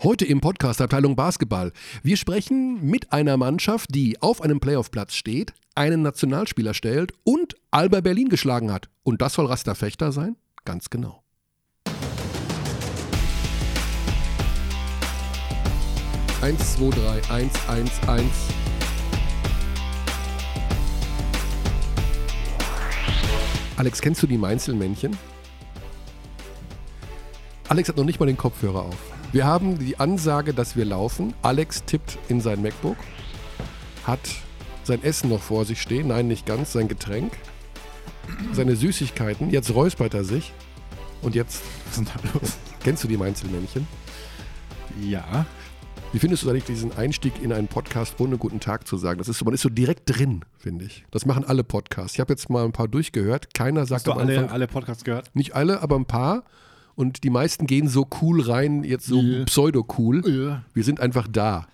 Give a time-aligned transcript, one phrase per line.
[0.00, 1.72] Heute im Podcast Abteilung Basketball.
[2.04, 8.00] Wir sprechen mit einer Mannschaft, die auf einem Playoff-Platz steht, einen Nationalspieler stellt und Alba
[8.00, 8.88] Berlin geschlagen hat.
[9.02, 10.36] Und das soll Rasta Fechter sein?
[10.64, 11.24] Ganz genau.
[16.42, 18.34] Eins, zwei, drei, eins, eins, eins.
[23.76, 25.18] Alex, kennst du die Mainzelmännchen?
[27.68, 29.07] Alex hat noch nicht mal den Kopfhörer auf.
[29.30, 31.34] Wir haben die Ansage, dass wir laufen.
[31.42, 32.96] Alex tippt in sein MacBook,
[34.04, 34.20] hat
[34.84, 36.08] sein Essen noch vor sich stehen.
[36.08, 37.32] Nein, nicht ganz, sein Getränk,
[38.52, 39.50] seine Süßigkeiten.
[39.50, 40.52] Jetzt räuspert er sich.
[41.20, 41.62] Und jetzt.
[41.86, 42.56] Was ist denn da los?
[42.82, 43.86] Kennst du die Mainzelmännchen?
[45.02, 45.44] Ja.
[46.12, 49.18] Wie findest du eigentlich diesen Einstieg in einen Podcast, ohne guten Tag zu sagen?
[49.18, 51.04] Das ist so, man ist so direkt drin, finde ich.
[51.10, 52.14] Das machen alle Podcasts.
[52.14, 53.52] Ich habe jetzt mal ein paar durchgehört.
[53.52, 55.30] Keiner sagt Hast du am alle, Anfang, alle Podcasts gehört?
[55.34, 56.44] nicht alle, aber ein paar.
[56.98, 59.44] Und die meisten gehen so cool rein, jetzt so Ja.
[59.44, 60.28] pseudo-cool.
[60.28, 60.64] Ja.
[60.74, 61.68] Wir sind einfach da.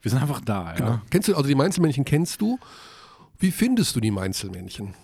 [0.00, 0.72] Wir sind einfach da, ja.
[0.72, 1.00] Genau.
[1.10, 2.58] Kennst du, also die Mainzelmännchen kennst du?
[3.38, 4.94] Wie findest du die Mainzelmännchen?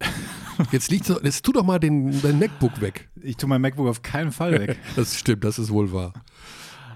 [0.72, 3.08] Jetzt liegt so, jetzt tu doch mal den, dein MacBook weg.
[3.22, 6.12] Ich tue mein MacBook auf keinen Fall weg, Das stimmt, das ist wohl wahr.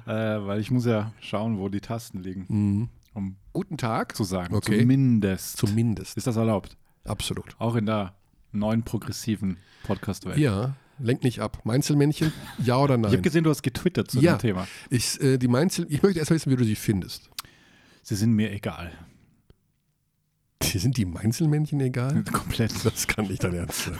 [0.06, 0.10] äh,
[0.46, 4.16] weil ich muss ja schauen, wo die Tasten liegen, um Guten Tag.
[4.16, 4.52] zu sagen.
[4.52, 4.58] Mhm.
[4.58, 4.80] Okay.
[4.80, 5.56] Zumindest.
[5.56, 6.16] Zumindest.
[6.16, 6.76] Ist das erlaubt?
[7.04, 7.54] Absolut.
[7.58, 8.14] Auch in der
[8.52, 10.36] neuen progressiven Podcast-Welt.
[10.38, 11.60] Ja, lenk nicht ab.
[11.64, 13.10] Mainzelmännchen, ja oder nein?
[13.10, 14.34] Ich habe gesehen, du hast getwittert zu Ja.
[14.36, 14.68] dem Thema.
[14.90, 17.28] Ich, äh, die Mainzel, ich möchte erst mal wissen, wie du sie findest.
[18.02, 18.92] Sie sind mir egal.
[20.62, 22.24] Die sind die Mainzelmännchen egal?
[22.32, 22.72] Komplett.
[22.84, 23.98] Das kann nicht dein Ernst sein.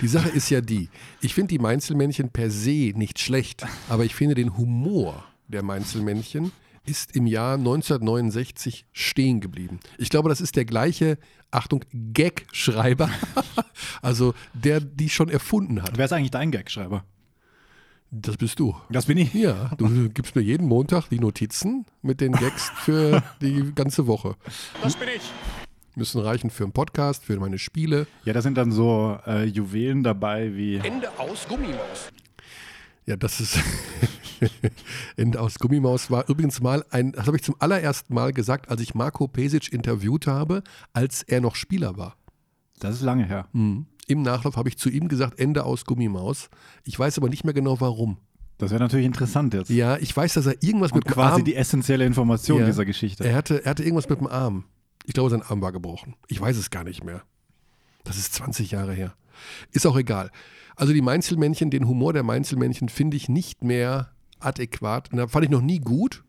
[0.00, 0.88] Die Sache ist ja die,
[1.20, 6.52] ich finde die Mainzelmännchen per se nicht schlecht, aber ich finde den Humor der Mainzelmännchen
[6.84, 9.78] ist im Jahr 1969 stehen geblieben.
[9.98, 11.18] Ich glaube, das ist der gleiche,
[11.50, 13.08] Achtung, Gag-Schreiber,
[14.02, 15.96] also der die schon erfunden hat.
[15.96, 17.04] Wer ist eigentlich dein Gagschreiber?
[18.10, 18.74] Das bist du.
[18.90, 19.34] Das bin ich.
[19.34, 24.34] Ja, du gibst mir jeden Montag die Notizen mit den Gags für die ganze Woche.
[24.82, 25.22] Das bin ich.
[25.94, 28.06] Müssen reichen für einen Podcast, für meine Spiele.
[28.24, 32.10] Ja, da sind dann so äh, Juwelen dabei wie Ende aus Gummimaus.
[33.04, 33.58] Ja, das ist
[35.16, 38.80] Ende aus Gummimaus war übrigens mal ein, das habe ich zum allerersten Mal gesagt, als
[38.80, 40.62] ich Marco Pesic interviewt habe,
[40.92, 42.16] als er noch Spieler war.
[42.80, 43.48] Das ist lange her.
[43.52, 46.48] Im Nachlauf habe ich zu ihm gesagt, Ende aus Gummimaus.
[46.84, 48.18] Ich weiß aber nicht mehr genau warum.
[48.58, 49.68] Das wäre natürlich interessant jetzt.
[49.70, 52.66] Ja, ich weiß, dass er irgendwas Und mit dem quasi Arm, die essentielle Information Ja.
[52.66, 53.24] dieser Geschichte.
[53.24, 54.64] er hatte, er hatte irgendwas mit dem Arm.
[55.04, 56.14] Ich glaube, sein Arm war gebrochen.
[56.26, 57.22] Ich weiß es gar nicht mehr.
[58.04, 59.14] Das ist 20 Jahre her.
[59.70, 60.30] Ist auch egal.
[60.74, 64.10] Also die Mainzelmännchen, den Humor der Mainzelmännchen finde ich nicht mehr
[64.40, 65.10] adäquat.
[65.12, 66.24] Und da fand ich noch nie gut.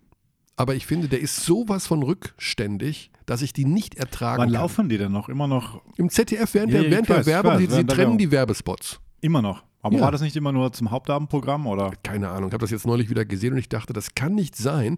[0.56, 4.62] Aber ich finde, der ist sowas von rückständig, dass ich die nicht ertragen Wann kann.
[4.62, 5.30] laufen die denn noch?
[5.30, 5.82] Immer noch?
[5.96, 9.00] Im ZDF während, Ja, der, während weiß, der Werbung, weiß, sie der trennen die Werbespots.
[9.22, 9.64] Immer noch.
[9.82, 10.02] Aber Ja.
[10.02, 11.94] war das nicht immer nur zum Hauptabendprogramm oder?
[12.04, 14.58] Keine Ahnung, ich habe das jetzt neulich wieder gesehen und ich dachte, das kann nicht
[14.58, 14.98] sein.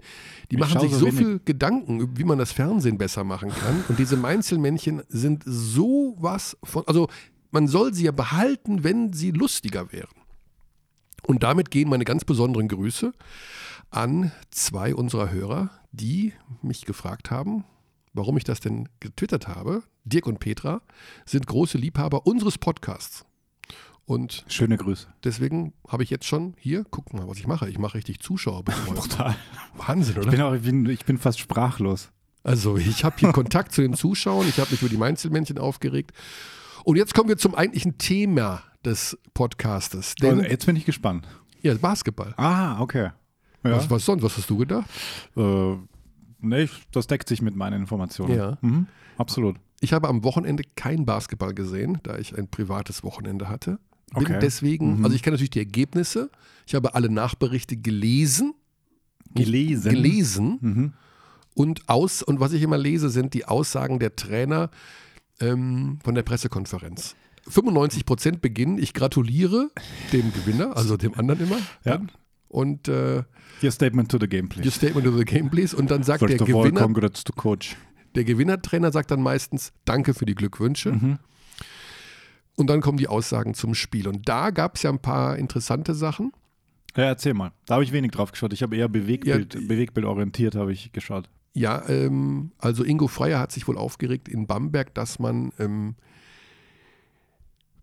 [0.49, 1.17] Die Ich machen sich so wenig.
[1.19, 3.83] viel Gedanken, wie man das Fernsehen besser machen kann.
[3.87, 6.83] Und diese Mainzelmännchen sind sowas von.
[6.87, 7.07] Also,
[7.51, 10.09] man soll sie ja behalten, wenn sie lustiger wären.
[11.31, 13.13] Und damit gehen meine ganz besonderen Grüße
[13.89, 17.63] an zwei unserer Hörer, die mich gefragt haben,
[18.11, 19.81] warum ich das denn getwittert habe.
[20.03, 20.81] Dirk und Petra
[21.25, 23.23] sind große Liebhaber unseres Podcasts.
[24.03, 25.07] Und Schöne Grüße.
[25.23, 27.69] Deswegen habe ich jetzt schon hier, guck mal, was ich mache.
[27.69, 28.95] Ich mache richtig Zuschauerbetreuung.
[29.01, 29.33] Total.
[29.77, 30.31] Wahnsinn, Ich oder?
[30.31, 32.09] bin, auch, ich, bin, ich bin fast sprachlos.
[32.43, 34.49] Also ich habe hier Kontakt zu den Zuschauern.
[34.49, 36.11] Ich habe mich über die Mainzelmännchen aufgeregt.
[36.83, 40.15] Und jetzt kommen wir zum eigentlichen Thema des Podcastes.
[40.15, 41.27] Denn, Also, jetzt bin ich gespannt.
[41.61, 42.33] ja, Basketball.
[42.37, 43.11] Ah, okay.
[43.63, 43.71] Ja.
[43.77, 44.23] Was, was sonst?
[44.23, 44.89] Was hast du gedacht?
[45.37, 45.75] Äh,
[46.39, 48.35] nee, das deckt sich mit meinen Informationen.
[48.35, 48.57] Ja.
[48.61, 48.87] Mhm,
[49.17, 49.57] absolut.
[49.81, 53.79] Ich habe am Wochenende kein Basketball gesehen, da ich ein privates Wochenende hatte.
[54.13, 54.39] Bin Okay.
[54.41, 55.05] deswegen, Mhm.
[55.05, 56.29] also ich kenne natürlich die Ergebnisse.
[56.67, 58.53] Ich habe alle Nachberichte gelesen.
[59.33, 59.91] Gelesen.
[59.91, 60.57] Gelesen.
[60.61, 60.93] Mhm.
[61.53, 64.69] Und aus, und was ich immer lese, sind die Aussagen der Trainer
[65.39, 67.15] ähm, von der Pressekonferenz.
[67.47, 68.77] 95 Prozent beginnen.
[68.77, 69.71] Ich gratuliere
[70.13, 71.57] dem Gewinner, also dem anderen immer.
[71.83, 71.97] Ja.
[71.97, 72.11] Dann.
[72.47, 73.23] Und äh,
[73.63, 74.65] Your statement to the game, please.
[74.65, 75.75] your statement of the game, please.
[75.75, 77.77] Und dann sagt der First of all, Gewinner, congrats to coach.
[78.15, 80.91] der Gewinnertrainer sagt dann meistens Danke für die Glückwünsche.
[80.91, 81.19] Mhm.
[82.57, 84.07] Und dann kommen die Aussagen zum Spiel.
[84.07, 86.33] Und da gab es ja ein paar interessante Sachen.
[86.97, 87.53] Ja, erzähl mal.
[87.65, 88.51] Da habe ich wenig drauf geschaut.
[88.51, 91.29] Ich habe eher Bewegbild, Ja, Bewegtbildorientiert habe ich geschaut.
[91.53, 95.95] Ja, ähm, also Ingo Freier hat sich wohl aufgeregt in Bamberg, dass man, ähm,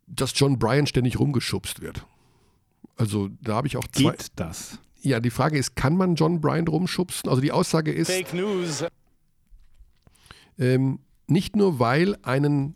[0.08, 2.06] dass John Bryan ständig rumgeschubst wird.
[2.96, 4.10] Also da habe ich auch zwei.
[4.10, 4.78] Geht das?
[5.00, 7.30] Ja, die Frage ist, kann man John Bryan rumschubsen?
[7.30, 8.84] Also die Aussage ist, Fake News.
[10.58, 12.74] ähm, nicht nur weil einen,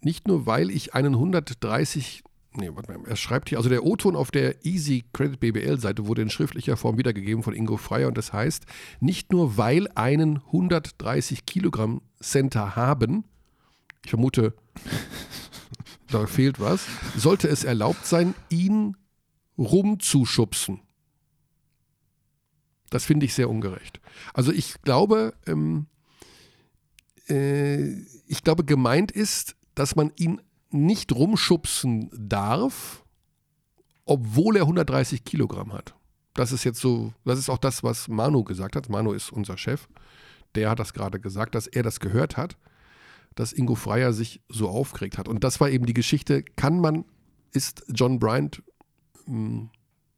[0.00, 2.24] nicht nur weil ich einen 130
[2.56, 3.08] Nee, warte mal.
[3.08, 6.76] Er schreibt hier, also der O-Ton auf der Easy Credit BBL Seite wurde in schriftlicher
[6.76, 8.64] Form wiedergegeben von Ingo Freier und das heißt,
[9.00, 13.24] nicht nur weil einen 130 Kilogramm Center haben,
[14.04, 14.54] ich vermute,
[16.08, 16.86] da fehlt was,
[17.16, 18.96] sollte es erlaubt sein, ihn
[19.58, 20.80] rumzuschubsen.
[22.90, 24.00] Das finde ich sehr ungerecht.
[24.34, 25.86] Also ich glaube, ähm,
[27.28, 27.92] äh,
[28.26, 30.40] ich glaube, gemeint ist, dass man ihn
[30.70, 33.04] nicht rumschubsen darf,
[34.04, 35.94] obwohl er 130 Kilogramm hat.
[36.34, 38.88] Das ist jetzt so, das ist auch das, was Manu gesagt hat.
[38.88, 39.88] Manu ist unser Chef.
[40.54, 42.56] Der hat das gerade gesagt, dass er das gehört hat,
[43.34, 45.28] dass Ingo Freier sich so aufgeregt hat.
[45.28, 47.04] Und das war eben die Geschichte, kann man,
[47.52, 48.62] ist John Bryant,
[49.26, 49.68] mh,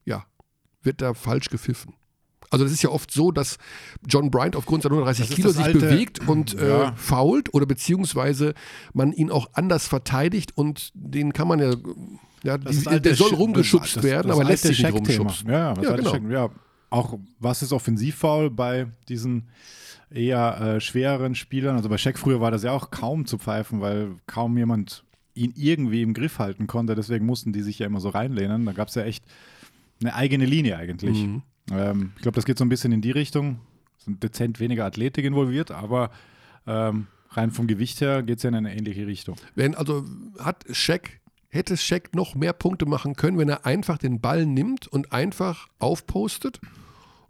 [0.04, 0.24] ja,
[0.82, 1.94] wird da falsch gepfiffen.
[2.50, 3.58] Also das ist ja oft so, dass
[4.06, 6.90] John Bryant aufgrund seiner 130 Das ist Kilo das sich alte- bewegt und Ja.
[6.90, 8.54] äh, fault oder beziehungsweise
[8.92, 11.74] man ihn auch anders verteidigt und den kann man ja,
[12.44, 15.50] ja Das die, der soll Sch- rumgeschubst das- werden, das aber lässt sich nicht rumschubsen.
[15.50, 16.30] Ja, ja, das genau.
[16.32, 16.50] Ja,
[16.88, 19.48] auch was ist Offensivfoul bei diesen
[20.10, 21.76] eher äh, schwereren Spielern?
[21.76, 25.04] Also bei Shaq früher war das ja auch kaum zu pfeifen, weil kaum jemand
[25.34, 26.94] ihn irgendwie im Griff halten konnte.
[26.94, 28.64] Deswegen mussten die sich ja immer so reinlehnen.
[28.64, 29.24] Da gab es ja echt
[30.00, 31.24] eine eigene Linie eigentlich.
[31.24, 31.42] Mhm.
[31.70, 33.60] Ähm, ich glaube, das geht so ein bisschen in die Richtung.
[33.98, 36.10] Es sind dezent weniger Athletik involviert, aber
[36.66, 39.36] ähm, rein vom Gewicht her geht es ja in eine ähnliche Richtung.
[39.54, 40.04] Wenn, also
[40.38, 44.86] hat Shaq, hätte Shaq noch mehr Punkte machen können, wenn er einfach den Ball nimmt
[44.86, 46.60] und einfach aufpostet,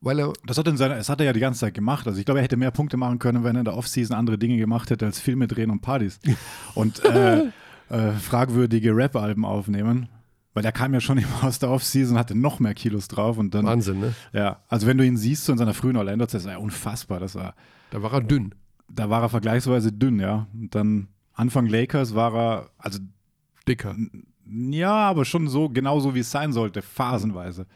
[0.06, 2.06] weil er Das hat, in seiner, das hat er ja die ganze Zeit gemacht.
[2.06, 4.38] Also ich glaube, er hätte mehr Punkte machen können, wenn er in der Offseason andere
[4.38, 6.18] Dinge gemacht hätte als Filme drehen und Partys.
[6.74, 7.50] Und äh,
[7.88, 10.08] äh, fragwürdige Rap-Alben aufnehmen.
[10.54, 13.54] Weil er kam ja schon immer aus der Offseason, hatte noch mehr Kilos drauf und
[13.54, 14.14] dann, Wahnsinn, ne?
[14.32, 17.20] ja, also wenn du ihn siehst so in seiner frühen Orlando-Zeit, das war ja unfassbar.
[17.20, 17.54] Das war,
[17.90, 18.54] Da war er dünn.
[18.88, 20.46] da war er vergleichsweise dünn, ja.
[20.54, 23.00] Und dann Anfang Lakers war er, also
[23.68, 23.94] Dicker.
[24.70, 27.66] ja, aber schon so, genauso wie es sein sollte, phasenweise.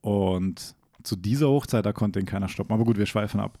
[0.00, 0.75] Und
[1.06, 2.72] zu dieser Hochzeit, da konnte ihn keiner stoppen.
[2.72, 3.58] Aber gut, wir schweifen ab.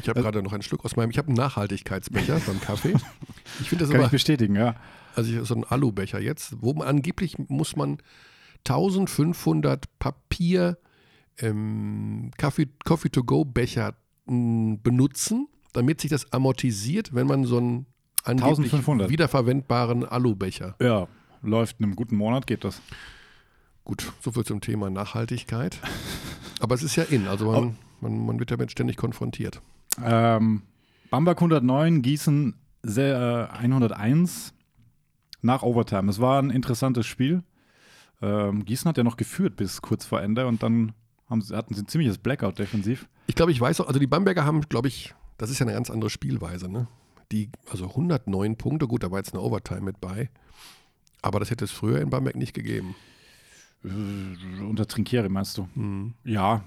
[0.00, 2.94] Ich habe gerade noch einen Schluck aus meinem, ich habe einen Nachhaltigkeitsbecher beim Kaffee.
[3.60, 4.76] Ich finde das Kann ich aber, bestätigen, ja.
[5.14, 7.98] also ich, so ein Alubecher jetzt, wo man angeblich muss man
[8.68, 10.78] 1500 Papier
[11.38, 13.94] ähm, Coffee, Coffee to go Becher
[14.26, 17.86] mh, benutzen, damit sich das amortisiert, wenn man so einen
[18.24, 19.08] angeblich 1500.
[19.10, 20.76] wiederverwendbaren Alubecher.
[20.80, 21.08] Ja,
[21.42, 22.80] läuft in einem guten Monat, geht das.
[23.84, 25.78] Gut, soviel zum Thema Nachhaltigkeit.
[26.60, 29.60] Aber es ist ja in, also man, man, man wird damit ständig konfrontiert.
[30.02, 30.62] Ähm,
[31.10, 34.54] Bamberg 109, Gießen sehr, äh, 101
[35.42, 36.10] nach Overtime.
[36.10, 37.42] Es war ein interessantes Spiel.
[38.22, 40.92] Ähm, Gießen hat ja noch geführt bis kurz vor Ende und dann
[41.28, 43.08] haben sie, hatten sie ein ziemliches Blackout defensiv.
[43.26, 45.74] Ich glaube, ich weiß auch, also die Bamberger haben, glaube ich, das ist ja eine
[45.74, 46.88] ganz andere Spielweise, ne?
[47.32, 50.30] Die, also 109 Punkte, gut, da war jetzt eine Overtime mit bei.
[51.22, 52.96] Aber das hätte es früher in Bamberg nicht gegeben.
[53.84, 55.68] Äh, unter Trinkieri meinst du?
[55.74, 56.14] Mhm.
[56.24, 56.64] Ja.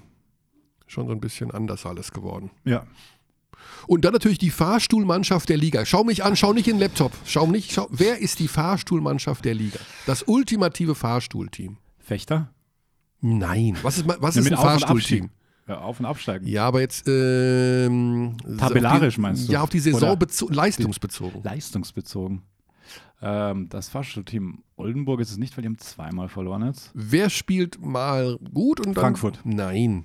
[0.86, 2.50] Schon so ein bisschen anders alles geworden.
[2.64, 2.86] Ja.
[3.86, 5.86] Und dann natürlich die Fahrstuhlmannschaft der Liga.
[5.86, 7.12] Schau mich an, schau nicht in den Laptop.
[7.24, 9.78] Schau nicht, schau, wer ist die Fahrstuhlmannschaft der Liga?
[10.06, 11.78] Das ultimative Fahrstuhlteam.
[11.98, 12.50] Fechter?
[13.20, 13.78] Nein.
[13.82, 15.30] Was ist, was Ja, ist mit ein Fahrstuhlteam?
[15.66, 16.46] Ja, auf- und absteigen.
[16.46, 19.52] Ja, aber jetzt ähm, Tabellarisch die, meinst du?
[19.52, 20.18] Ja, auf die Saison
[20.50, 21.42] leistungsbezogen.
[21.42, 22.42] Leistungsbezogen.
[23.22, 26.90] Ähm, das Fahrstuhlteam Oldenburg ist es nicht, weil die haben zweimal verloren jetzt.
[26.94, 29.02] Wer spielt mal gut und dann.
[29.02, 29.40] Frankfurt.
[29.44, 30.04] Nein.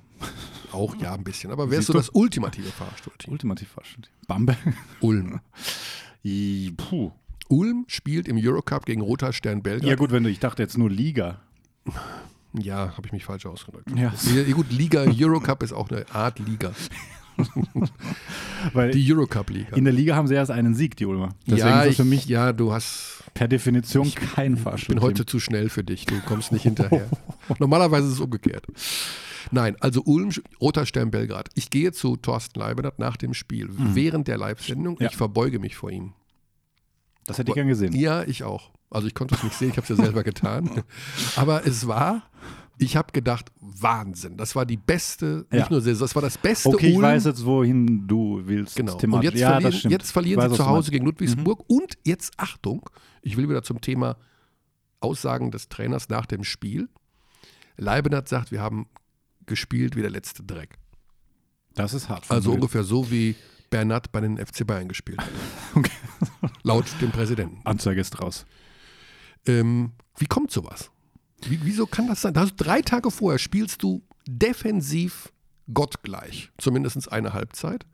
[0.71, 1.51] Auch ja, ein bisschen.
[1.51, 3.31] Aber wer ist so das ultimative Fahrstuhlteam?
[3.31, 4.13] Ultimativ Fahrstuhlteam.
[4.27, 4.57] Bamberg.
[5.01, 5.39] Ulm.
[6.23, 7.11] I- Puh.
[7.49, 9.89] Ulm spielt im Eurocup gegen Roter Stern Belgrad.
[9.89, 11.39] Ja gut, wenn du, ich dachte jetzt nur Liga.
[12.53, 13.89] Ja, habe ich mich falsch ausgedrückt.
[13.95, 14.13] Ja.
[14.35, 16.71] Ja, gut, Liga, Eurocup ist auch eine Art Liga.
[18.93, 19.75] Die Eurocup-Liga.
[19.75, 21.29] in der Liga haben sie erst einen Sieg, die Ulmer.
[21.47, 23.23] Deswegen Ja, ist das ich, für mich ja, du hast.
[23.33, 24.95] per Definition kein Ich Fahrstuhlteam.
[25.01, 26.05] bin heute zu schnell für dich.
[26.05, 27.09] Du kommst nicht hinterher.
[27.59, 28.65] Normalerweise ist es umgekehrt.
[29.51, 30.29] Nein, also Ulm,
[30.61, 31.49] Roter Stern Belgrad.
[31.55, 34.97] Ich gehe zu Thorsten Leibenert nach dem Spiel, während der Live-Sendung.
[34.99, 35.07] Ja.
[35.07, 36.13] Ich verbeuge mich vor ihm.
[37.25, 37.93] das hätte ich gern gesehen.
[37.95, 38.71] Ja, ich auch.
[38.91, 40.83] Also ich konnte es nicht sehen, ich habe es ja selber getan.
[41.35, 42.23] Aber es war,
[42.79, 44.37] ich habe gedacht, Wahnsinn.
[44.37, 45.67] Das war die beste, nicht Ja.
[45.69, 47.03] nur Saison, das war das beste Okay, ich Ulm.
[47.03, 48.75] weiß jetzt, wohin du willst.
[48.77, 48.95] Genau.
[48.97, 51.63] Und jetzt ja, verlieren, jetzt verlieren weiß, sie zu Hause gegen Ludwigsburg.
[51.67, 52.89] Und jetzt Achtung,
[53.21, 54.17] ich will wieder zum Thema
[55.01, 56.89] Aussagen des Trainers nach dem Spiel.
[57.77, 58.87] Leibenhardt sagt, wir haben
[59.45, 60.77] gespielt wie der letzte Dreck.
[61.75, 62.29] Das ist hart.
[62.29, 63.35] Also ungefähr so wie
[63.69, 65.29] Bernat bei den FC Bayern gespielt hat.
[65.75, 65.91] Okay.
[66.63, 67.59] Laut dem Präsidenten.
[67.65, 68.45] Anzeige ist raus.
[69.45, 70.91] Ähm, wie kommt sowas?
[71.47, 72.33] Wie, wieso kann das sein?
[72.33, 75.31] Da hast du drei Tage vorher spielst du defensiv
[75.73, 77.85] gottgleich, zumindest eine Halbzeit.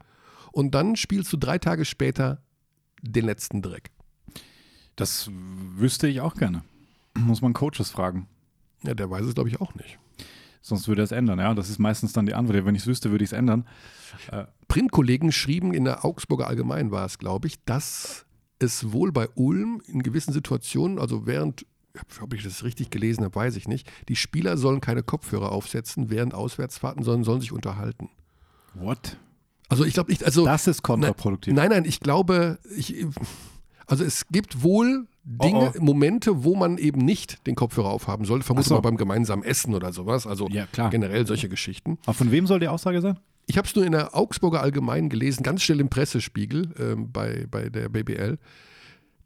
[0.51, 2.41] Und dann spielst du drei Tage später
[3.01, 3.91] den letzten Dreck.
[4.95, 6.63] Das wüsste ich auch gerne.
[7.13, 8.27] Muss man Coaches fragen.
[8.83, 9.99] Ja, der weiß es, glaube ich, auch nicht.
[10.61, 11.53] Sonst würde er es ändern, ja.
[11.53, 12.65] Das ist meistens dann die Antwort.
[12.65, 13.67] Wenn ich es wüsste, würde ich es ändern.
[14.67, 18.25] Printkollegen schrieben in der Augsburger Allgemein war es, glaube ich, dass
[18.59, 21.65] es wohl bei Ulm in gewissen Situationen, also während,
[22.21, 26.09] ob ich das richtig gelesen habe, weiß ich nicht, die Spieler sollen keine Kopfhörer aufsetzen
[26.09, 28.09] während Auswärtsfahrten, sondern sollen sich unterhalten.
[28.73, 29.17] What?
[29.69, 31.53] Also ich glaube nicht, also Das ist kontraproduktiv.
[31.53, 33.05] Nein, nein, ich glaube, ich,
[33.87, 38.45] also es gibt wohl Dinge, Oh, Momente, wo man eben nicht den Kopfhörer aufhaben sollte,
[38.45, 38.75] vermutlich so.
[38.75, 40.27] mal beim gemeinsamen Essen oder sowas.
[40.27, 41.97] Also Ja, generell solche Geschichten.
[42.03, 43.17] Aber von wem soll die Aussage sein?
[43.47, 47.47] Ich habe es nur in der Augsburger Allgemeinen gelesen, ganz schnell im Pressespiegel ähm, bei,
[47.49, 48.37] bei der BBL,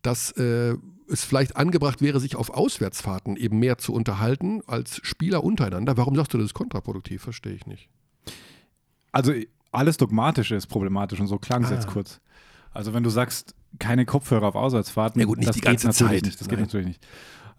[0.01, 0.75] dass äh,
[1.07, 5.97] es vielleicht angebracht wäre, sich auf Auswärtsfahrten eben mehr zu unterhalten als Spieler untereinander.
[5.97, 7.21] Warum sagst du, das ist kontraproduktiv?
[7.23, 7.89] Verstehe ich nicht.
[9.11, 9.33] Also
[9.71, 11.75] alles Dogmatische ist problematisch und so klang es Ah.
[11.75, 12.21] jetzt kurz.
[12.71, 15.87] Also wenn du sagst, keine Kopfhörer auf Auswärtsfahrten, Ja gut, nicht das die geht ganze
[15.87, 16.25] natürlich Zeit.
[16.25, 16.41] nicht.
[16.41, 16.65] Das geht Nein.
[16.67, 17.07] natürlich nicht.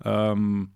[0.04, 0.70] Ähm,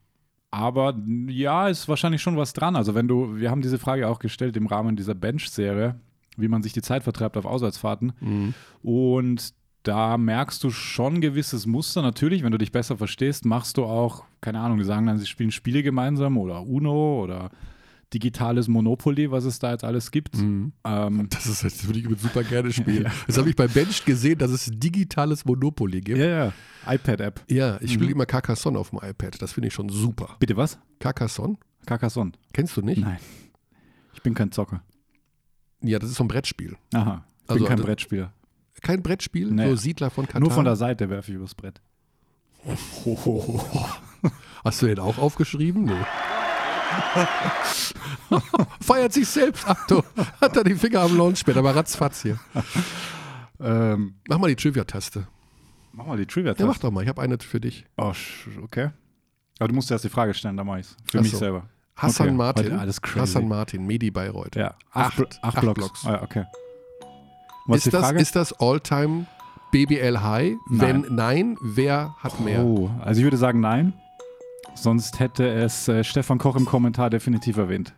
[0.50, 0.96] aber
[1.28, 2.76] ja, ist wahrscheinlich schon was dran.
[2.76, 5.98] Also wenn du, wir haben diese Frage auch gestellt im Rahmen dieser Bench-Serie,
[6.36, 8.12] wie man sich die Zeit vertreibt auf Auswärtsfahrten.
[8.20, 8.54] Mhm.
[8.82, 9.54] Und
[9.84, 12.02] da merkst du schon gewisses Muster.
[12.02, 15.26] Natürlich, wenn du dich besser verstehst, machst du auch, keine Ahnung, die sagen dann, sie
[15.26, 17.50] spielen Spiele gemeinsam oder Uno oder
[18.12, 20.36] digitales Monopoly, was es da jetzt alles gibt.
[20.36, 20.72] Mhm.
[20.84, 23.10] Ähm, Das, ist, das würde ich super gerne spielen.
[23.26, 26.18] Das habe ich bei Bench gesehen, dass es digitales Monopoly gibt.
[26.18, 26.52] ja, ja.
[26.86, 27.44] iPad-App.
[27.50, 29.40] Ja, ich spiele immer Carcassonne auf dem iPad.
[29.42, 30.36] Das finde ich schon super.
[30.38, 30.78] Bitte was?
[31.00, 31.56] Carcassonne?
[31.86, 32.32] Carcassonne.
[32.52, 33.00] Kennst du nicht?
[33.02, 33.18] Nein.
[34.14, 34.82] Ich bin kein Zocker.
[35.82, 36.76] Ja, das ist so ein Brettspiel.
[36.94, 37.24] Aha.
[37.44, 38.32] Ich Also, bin kein also- Brettspieler.
[38.82, 39.68] Kein Brettspiel, Nee.
[39.70, 40.40] so Siedler von Katar.
[40.40, 41.80] Nur von der Seite werfe ich übers Brett.
[44.64, 45.84] Hast du den auch aufgeschrieben?
[45.84, 45.94] Nee.
[48.80, 50.02] Feiert sich selbst, Achtung.
[50.40, 52.38] Hat er die Finger am Launchpad, aber ratzfatz hier.
[53.60, 55.26] Ähm, Mach mal die Trivia-Taste.
[55.92, 57.86] mach mal die trivia Ja, mach doch mal, ich habe eine für dich.
[57.96, 58.12] Oh,
[58.62, 58.90] okay.
[59.58, 60.96] Aber du musst erst die Frage stellen, dann mach ich's.
[61.10, 61.38] Für Ach mich so.
[61.38, 61.68] selber.
[61.96, 62.64] Hassan Okay, Martin.
[62.66, 63.18] heute alles crazy.
[63.20, 64.56] Hassan Martin, Medi Bayreuth.
[64.56, 64.74] Ja.
[64.92, 65.78] Acht- Blo- acht, acht Blocks.
[65.78, 66.06] Blocks.
[66.06, 66.44] Ah, okay.
[67.66, 68.20] Was ist das, Frage?
[68.20, 69.26] ist das All-Time
[69.70, 70.54] BBL High?
[70.68, 72.62] Wenn nein, wer hat mehr?
[72.62, 73.94] Oh, also ich würde sagen nein.
[74.74, 77.94] Sonst hätte es äh, Stefan Koch im Kommentar definitiv erwähnt.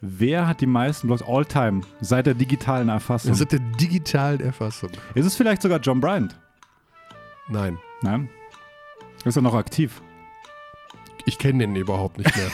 [0.00, 3.32] Wer hat die meisten Blocks all-time seit der digitalen Erfassung?
[3.32, 4.90] Ist der digitalen Erfassung.
[5.14, 6.38] Ist es vielleicht sogar John Bryant?
[7.48, 8.30] Nein, Nein.
[9.24, 10.00] Ist er noch aktiv?
[11.26, 12.50] ich kenne den überhaupt nicht mehr.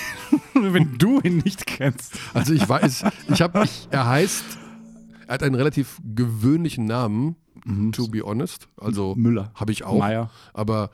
[0.72, 2.18] Wenn du ihn nicht kennst.
[2.34, 4.44] Also ich weiß, ich habe, er heißt,
[5.26, 7.37] er hat einen relativ gewöhnlichen Namen,
[7.92, 8.68] to be honest.
[8.76, 9.50] Also Müller.
[9.54, 9.99] habe ich auch.
[9.99, 10.30] Meyer.
[10.54, 10.90] Aber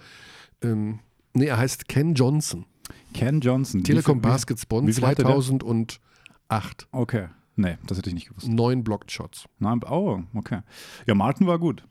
[0.62, 1.01] ähm,
[1.35, 2.65] nee, er heißt Ken Johnson.
[3.15, 3.85] Ken Johnson.
[3.85, 5.41] Telekom hatte der?
[5.41, 6.89] 2008.
[6.93, 7.29] Okay.
[7.57, 8.49] Nee, das hätte ich nicht gewusst.
[8.49, 9.45] Neun Blocked Shots.
[9.59, 10.61] Na, oh, okay.
[11.07, 11.85] Ja, Martin war gut.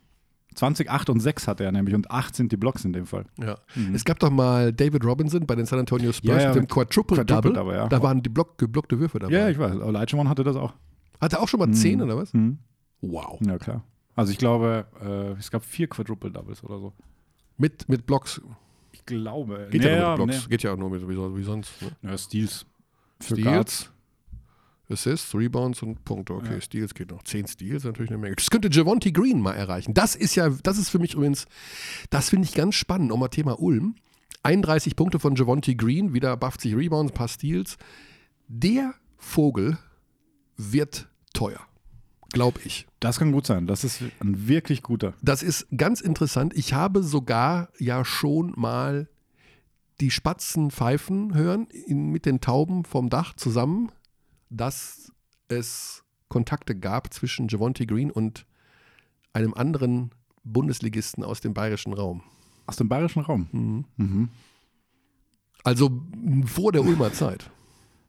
[0.55, 3.25] 20, 8 und 6 hatte er nämlich und 8 sind die Blocks in dem Fall.
[3.39, 3.57] Ja.
[3.93, 6.39] Es gab doch mal David Robinson bei den San Antonio Spurs Mhm.
[6.39, 7.53] Ja, ja, mit dem Quadruple, Quadruple Double.
[7.53, 7.88] Double, ja.
[7.88, 9.33] Da waren die Block, geblockte Würfe dabei.
[9.33, 9.75] Ja, ich weiß.
[9.75, 10.74] Leitschmann hatte das auch.
[11.21, 12.33] Hat er auch schon mal zehn oder was?
[12.33, 12.57] Mhm.
[13.01, 13.39] Wow.
[13.41, 13.83] Ja, klar.
[14.15, 16.93] Also ich glaube, äh, es gab vier Quadruple Doubles oder so.
[17.57, 18.41] Mit, mit Blocks.
[18.91, 19.67] Ich glaube.
[19.71, 20.43] Geht ja, Nee, nur mit Blocks.
[20.43, 20.49] nee.
[20.49, 21.71] Geht ja auch nur mit, wie, wie sonst.
[21.81, 21.91] Ne?
[22.01, 22.65] Ja, Steals.
[23.19, 23.73] Für Guards.
[23.75, 23.91] Steals,
[24.89, 26.33] Assists, Rebounds und Punkte.
[26.33, 27.23] Okay, Steals geht noch.
[27.23, 28.35] Zehn Steals natürlich eine Menge.
[28.35, 29.93] Das könnte Javonte Green mal erreichen.
[29.93, 31.45] Das ist ja, das ist für mich übrigens,
[32.09, 33.07] das finde ich ganz spannend.
[33.09, 33.95] Nochmal Thema Ulm.
[34.43, 37.77] 31 Punkte von Javonte Green, wieder 50 Rebounds, ein paar Steals.
[38.47, 39.77] Der Vogel
[40.57, 41.07] wird
[41.41, 41.60] teuer.
[42.33, 42.88] Glaube ich.
[43.00, 43.65] Das kann gut sein.
[43.65, 45.13] Das ist ein wirklich guter.
[45.21, 46.53] Das ist ganz interessant.
[46.55, 49.10] Ich habe sogar ja schon mal
[50.00, 53.91] die Spatzen pfeifen hören in, mit den Tauben vom Dach zusammen,
[54.50, 55.12] dass
[55.48, 58.45] es Kontakte gab zwischen Javonte Green und
[59.33, 60.12] einem anderen
[60.43, 62.24] Bundesligisten aus dem bayerischen Raum.
[62.67, 63.86] Aus dem bayerischen Raum.
[63.98, 64.29] Mhm.
[65.63, 66.01] Also
[66.45, 67.50] vor der Ulmer Zeit.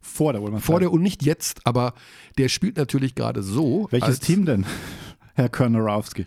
[0.03, 1.95] Vor der Ulmer Vor der und nicht jetzt, aber
[2.37, 3.89] der spielt natürlich gerade so.
[3.91, 4.67] Welches Team denn,
[5.35, 6.27] Herr Körnerowski?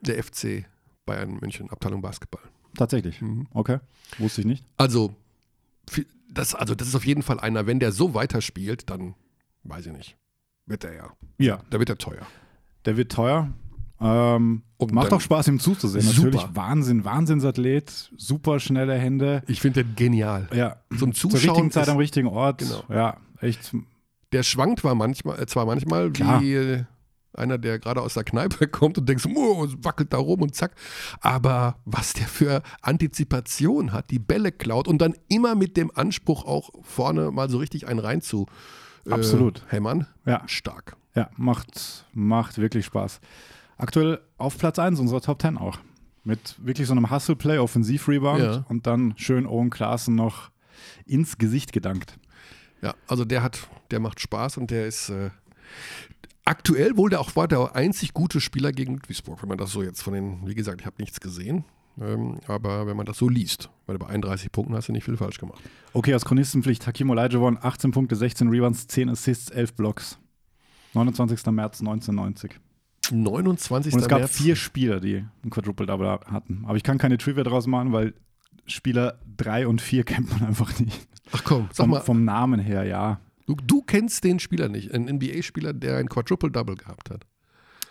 [0.00, 0.64] Der FC
[1.04, 2.42] Bayern München, Abteilung Basketball.
[2.76, 3.20] Tatsächlich.
[3.20, 3.48] Mhm.
[3.52, 3.80] Okay.
[4.18, 4.64] Wusste ich nicht.
[4.76, 5.14] Also,
[6.30, 9.14] das, also, das ist auf jeden Fall einer, wenn der so weiterspielt, dann
[9.64, 10.16] weiß ich nicht.
[10.66, 11.12] Wird er ja.
[11.38, 11.62] Ja.
[11.70, 12.26] Da wird er teuer.
[12.84, 13.52] Der wird teuer.
[14.00, 16.04] Ähm, Und macht auch Spaß, ihm zuzusehen.
[16.04, 16.28] Super.
[16.30, 19.42] Natürlich Wahnsinn, Wahnsinnsathlet, super schnelle Hände.
[19.46, 20.48] Ich finde den genial.
[20.54, 21.50] Ja, Zum zur Zuschauen.
[21.50, 22.58] richtigen Zeit am richtigen Ort.
[22.58, 22.84] Genau.
[22.88, 23.72] Ja, echt.
[24.32, 26.40] der schwankt war manchmal, äh, zwar manchmal Klar.
[26.42, 26.84] wie äh,
[27.34, 30.54] einer, der gerade aus der Kneipe kommt und denkst, oh, es wackelt da rum und
[30.54, 30.74] zack.
[31.20, 36.44] Aber was der für Antizipation hat, die Bälle klaut und dann immer mit dem Anspruch
[36.44, 38.46] auch vorne mal so richtig einen rein zu
[39.06, 39.62] äh, Absolut.
[39.68, 40.06] hämmern.
[40.24, 40.42] Ja.
[40.46, 40.96] Stark.
[41.14, 43.20] Ja, macht, macht wirklich Spaß.
[43.78, 45.78] Aktuell auf Platz 1 unserer Top 10 auch.
[46.24, 48.64] Mit wirklich so einem Hustle-Play, Offensiv-Rebound Ja.
[48.68, 50.50] und dann schön Owen Klaassen noch
[51.06, 52.18] ins Gesicht gedankt.
[52.82, 55.30] Ja, also der hat, der macht Spaß und der ist äh,
[56.44, 59.82] aktuell wohl der auch war der einzig gute Spieler gegen Ludwigsburg, wenn man das so
[59.82, 61.64] jetzt von den, wie gesagt, ich habe nichts gesehen,
[62.00, 65.16] ähm, aber wenn man das so liest, weil bei 31 Punkten hast du nicht viel
[65.16, 65.60] falsch gemacht.
[65.92, 70.18] Okay, aus Chronistenpflicht, Hakim Olajuwon, 18 Punkte, 16 Rebounds, 10 Assists, 11 Blocks.
[70.94, 71.44] 29.
[71.46, 72.58] März 1990.
[73.12, 73.94] 29.
[73.94, 74.36] Und es gab März.
[74.36, 76.64] vier Spieler, die ein Quadruple-Double hatten.
[76.66, 78.14] Aber ich kann keine Trivia draus machen, weil
[78.66, 81.08] Spieler 3 und 4 kennt man einfach nicht.
[81.32, 83.20] Ach komm, sag Vom, mal, vom Namen her, ja.
[83.46, 87.26] du, du kennst den Spieler nicht, einen NBA-Spieler, der ein Quadruple-Double gehabt hat.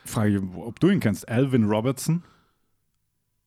[0.05, 1.27] Frage, ob du ihn kennst.
[1.29, 2.23] Alvin Robertson?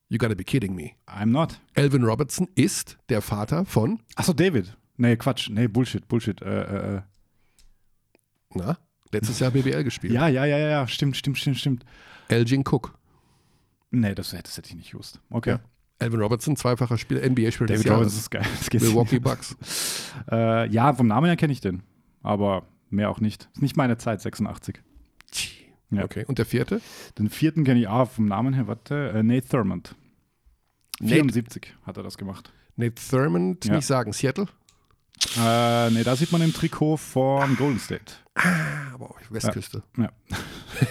[0.09, 0.91] You gotta be kidding me.
[1.07, 1.59] I'm not.
[1.75, 4.77] Alvin Robertson ist der Vater von, Achso, David.
[4.97, 5.49] Nee, Quatsch.
[5.49, 6.41] Nee, Bullshit, Bullshit.
[6.41, 7.01] Äh, äh, äh.
[8.53, 8.77] na,
[9.11, 10.13] letztes Jahr BBL gespielt.
[10.13, 10.87] Ja, ja, ja, ja.
[10.87, 11.85] Stimmt, stimmt, stimmt, stimmt.
[12.27, 12.97] Elgin Cook.
[13.91, 15.19] Nee, das, das hätte ich nicht gewusst.
[15.29, 15.51] Okay.
[15.51, 15.59] Ja.
[15.99, 18.13] Alvin Robertson, zweifacher Spieler, NBA-Spieler des David Robertson Jahres.
[18.17, 18.45] ist geil.
[18.57, 19.55] Das geht Milwaukee Bucks.
[20.31, 21.83] Äh, ja, vom Namen her kenne ich den.
[22.23, 23.49] Aber mehr auch nicht.
[23.53, 24.81] Ist nicht meine Zeit, 86.
[25.91, 26.03] Ja.
[26.05, 26.81] Okay, und der vierte?
[27.19, 28.65] Den vierten kenne ich auch vom Namen her.
[28.67, 29.93] Warte, äh, Nate Thurmond.
[31.01, 32.51] Nate- 74 hat er das gemacht.
[32.77, 33.75] Nate Thurmond, Ja.
[33.75, 34.47] nicht sagen, Seattle?
[35.37, 38.13] Äh, nee, da sieht man im Trikot von Golden State.
[38.33, 39.83] Aber auch Westküste.
[39.97, 40.11] Ja.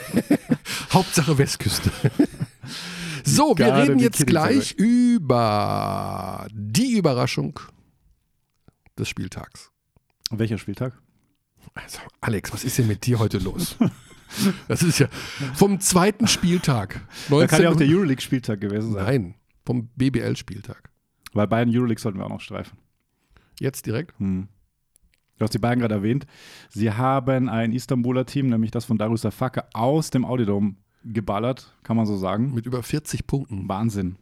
[0.92, 1.90] Hauptsache Westküste.
[3.24, 7.58] so, wir reden jetzt gleich über die Überraschung
[8.98, 9.70] des Spieltags.
[10.30, 11.00] Welcher Spieltag?
[11.74, 13.76] Also, Alex, was ist denn mit dir heute los?
[14.68, 15.08] Das ist ja
[15.54, 17.00] vom zweiten Spieltag.
[17.28, 19.04] Da kann ja auch 19 der Euroleague-Spieltag gewesen sein.
[19.04, 20.90] Nein, vom BBL-Spieltag.
[21.32, 22.78] Weil beiden Euroleague sollten wir auch noch streifen.
[23.58, 24.18] Jetzt direkt?
[24.18, 24.48] Hm.
[25.40, 26.26] Du hast die beiden gerade erwähnt.
[26.68, 31.96] Sie haben ein Istanbuler Team, nämlich das von Darius Afaka, aus dem Audidom geballert, kann
[31.96, 32.52] man so sagen.
[32.52, 33.66] Mit über 40 Punkten.
[33.66, 34.16] Wahnsinn.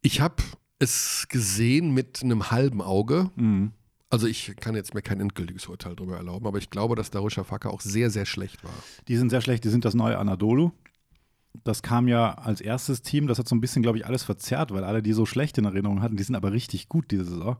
[0.00, 0.42] Ich habe
[0.78, 3.30] es gesehen mit einem halben Auge.
[3.36, 3.72] Mhm.
[4.08, 7.44] Also ich kann jetzt mir kein endgültiges Urteil darüber erlauben, aber ich glaube, dass Darusha
[7.44, 8.72] Faka auch sehr, sehr schlecht war.
[9.06, 10.70] Die sind sehr schlecht, die sind das neue Anadolu.
[11.62, 14.72] Das kam ja als erstes Team, das hat so ein bisschen, glaube ich, alles verzerrt,
[14.72, 17.58] weil alle, die so schlecht in Erinnerung hatten, die sind aber richtig gut diese Saison.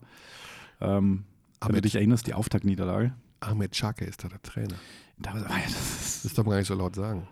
[0.81, 1.25] Ähm,
[1.67, 3.15] wenn du dich erinnerst, die Auftaktniederlage.
[3.41, 4.75] Ahmed Chake ist da der Trainer.
[5.19, 7.29] Da, das Das darf man gar nicht so laut sagen.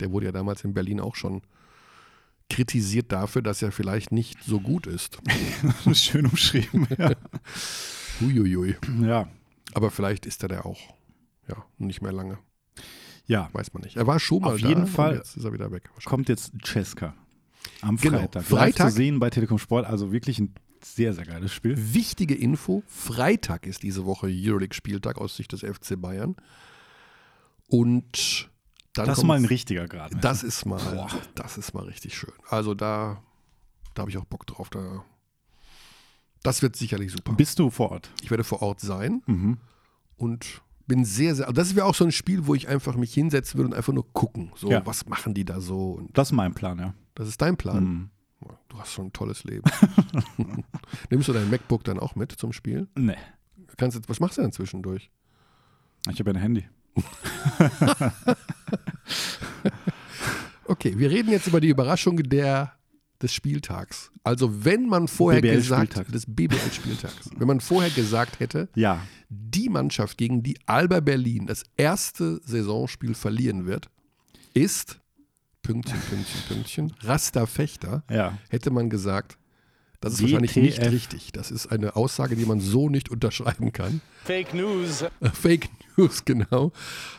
[0.00, 1.42] Der wurde ja damals in Berlin auch schon
[2.48, 5.18] kritisiert dafür, dass er vielleicht nicht so gut ist.
[5.62, 6.86] das ist schön umschrieben.
[6.98, 7.12] ja.
[8.20, 8.76] Huiuiui.
[9.02, 9.28] ja.
[9.72, 10.80] Aber vielleicht ist er der auch.
[11.48, 12.38] Ja, nicht mehr lange.
[13.26, 13.96] Ja, Weiß man nicht.
[13.96, 15.14] Er war schon mal Auf da jeden und Fall.
[15.16, 15.88] Jetzt ist er wieder weg.
[16.04, 17.14] kommt jetzt Cesca
[17.82, 18.18] am Genau.
[18.18, 18.44] Freitag.
[18.44, 18.78] Freitag.
[18.78, 20.52] Live zu sehen bei Telekom Sport, also wirklich ein
[20.84, 21.74] sehr, sehr geiles Spiel.
[21.94, 26.36] Wichtige Info: Freitag ist diese Woche Euroleague-Spieltag aus Sicht des FC Bayern.
[27.68, 28.50] Und
[28.94, 30.12] dann Das ist mal ein richtiger Grad.
[30.22, 32.32] Das ist mal, das ist mal richtig schön.
[32.48, 33.22] Also da,
[33.94, 34.68] da habe ich auch Bock drauf.
[34.70, 35.04] Da,
[36.42, 37.32] das wird sicherlich super.
[37.34, 38.10] Bist du vor Ort?
[38.22, 39.58] Ich werde vor Ort sein Mhm.
[40.16, 41.52] und bin sehr, sehr.
[41.52, 44.12] Das wäre auch so ein Spiel, wo ich einfach mich hinsetzen würde und einfach nur
[44.12, 44.50] gucken.
[44.56, 44.84] So, Ja.
[44.84, 45.92] was machen die da so?
[45.92, 46.94] Und Das ist mein Plan, ja.
[47.14, 47.84] das ist dein Plan.
[47.84, 48.10] Mhm.
[48.68, 49.64] Du hast schon ein tolles Leben.
[51.10, 52.88] Nimmst du dein MacBook dann auch mit zum Spiel?
[52.96, 53.16] Nee.
[53.76, 55.10] Kannst du, was machst du denn zwischendurch?
[56.10, 56.66] Ich habe ein Handy.
[60.64, 62.72] Okay, wir reden jetzt über die Überraschung der,
[63.20, 64.12] des Spieltags.
[64.22, 66.12] Also wenn man vorher gesagt, BBL-Spieltag.
[66.12, 69.00] des BBL-Spieltags, wenn man vorher gesagt hätte, Ja.
[69.28, 73.90] die Mannschaft, gegen die Alba Berlin das erste Saisonspiel verlieren wird,
[74.54, 75.00] ist
[75.62, 78.38] Pünktchen, Pünktchen, Pünktchen, Rasterfechter, Ja.
[78.48, 79.36] hätte man gesagt,
[80.00, 81.32] das ist wahrscheinlich nicht richtig.
[81.32, 84.00] Das ist eine Aussage, die man so nicht unterschreiben kann.
[84.24, 85.02] Fake News.
[85.02, 86.72] Äh, Fake News, genau.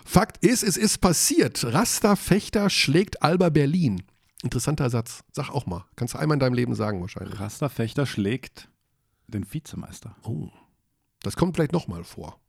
[0.04, 1.63] Fakt ist, es ist passiert.
[1.63, 4.01] Rasterfechter schlägt Alba Berlin.
[4.41, 5.23] Interessanter Satz.
[5.32, 5.86] Sag auch mal.
[5.95, 7.39] Kannst du einmal in deinem Leben sagen wahrscheinlich.
[7.39, 8.67] Rasterfechter schlägt
[9.27, 10.15] den Vizemeister.
[10.23, 10.49] Oh.
[11.21, 12.39] Das kommt vielleicht nochmal vor.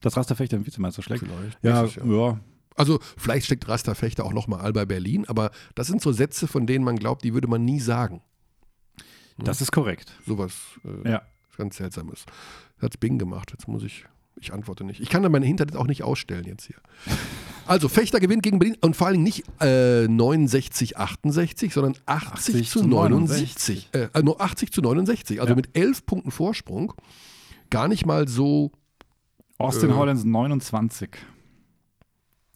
[0.00, 1.24] Das Rasterfechter den Vizemeister schlägt?
[1.26, 1.58] Vielleicht.
[1.62, 2.06] Ja, Jahr.
[2.06, 2.40] ja.
[2.74, 6.84] Also vielleicht steckt Rasterfechter auch nochmal Alba Berlin, aber das sind so Sätze, von denen
[6.84, 8.20] man glaubt, die würde man nie sagen.
[9.38, 10.12] Das ist korrekt.
[10.26, 10.54] Sowas
[11.04, 11.22] äh, Ja.
[11.56, 12.24] ganz Seltsames.
[12.80, 13.50] Hat Bing gemacht.
[13.52, 14.04] Jetzt muss ich,
[14.40, 15.00] ich antworte nicht.
[15.00, 16.76] Ich kann dann meine Internet auch nicht ausstellen jetzt hier.
[17.66, 22.68] Also Fechter gewinnt gegen Berlin und vor allem nicht äh, 69, 68, sondern 80, 80
[22.70, 23.88] zu zu 69.
[23.92, 25.56] Äh, äh, nur 80 zu 69, also Ja.
[25.56, 26.92] mit 11 Punkten Vorsprung.
[27.70, 28.70] Gar nicht mal so
[29.56, 29.92] Austin Äh.
[29.94, 31.08] Hollins 29.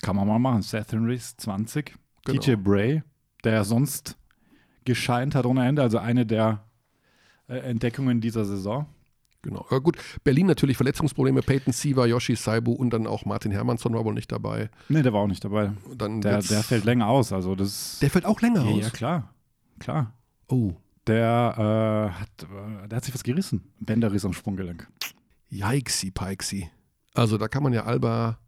[0.02, 0.62] Kann man mal machen.
[0.62, 1.94] Seth Henrys 20.
[2.24, 2.40] Genau.
[2.40, 3.02] TJ Bray,
[3.44, 4.16] der ja sonst
[4.84, 6.64] gescheint hat ohne Ende, also eine der
[7.48, 8.87] äh, Entdeckungen dieser Saison.
[9.42, 9.64] Genau.
[9.70, 11.42] Ja, gut, Berlin natürlich Verletzungsprobleme.
[11.42, 14.68] Peyton Siva, Yoshi Saibu und dann auch Martin Hermannsson war wohl nicht dabei.
[14.88, 15.72] Nee, der war auch nicht dabei.
[15.96, 17.32] Dann Der, der fällt länger aus.
[17.32, 18.82] Also das der fällt auch länger ja, aus.
[18.82, 19.34] ja, klar.
[19.78, 20.12] Klar.
[20.48, 20.72] Oh,
[21.06, 21.54] Der,
[22.16, 23.72] äh, hat, äh, der hat sich was gerissen.
[23.78, 24.88] Bänderriss am Sprunggelenk.
[25.50, 26.68] Yikesy Pikesy.
[27.14, 28.38] Also da kann man ja Alba.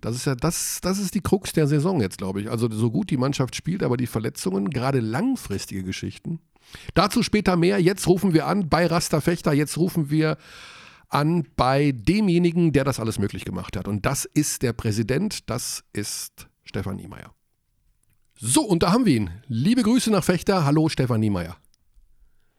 [0.00, 2.50] Das ist ja das, das ist die Krux der Saison jetzt, glaube ich.
[2.50, 6.40] Also so gut die Mannschaft spielt, aber die Verletzungen, gerade langfristige Geschichten.
[6.94, 7.80] Dazu später mehr.
[7.80, 9.52] Jetzt rufen wir an bei Rasta Fechter.
[9.52, 10.36] Jetzt rufen wir
[11.08, 13.88] an bei demjenigen, der das alles möglich gemacht hat.
[13.88, 15.48] Und das ist der Präsident.
[15.48, 17.32] Das ist Stefan Niemeyer.
[18.38, 19.30] So, und da haben wir ihn.
[19.46, 20.64] Liebe Grüße nach Fechter.
[20.64, 21.56] Hallo, Stefan Niemeyer.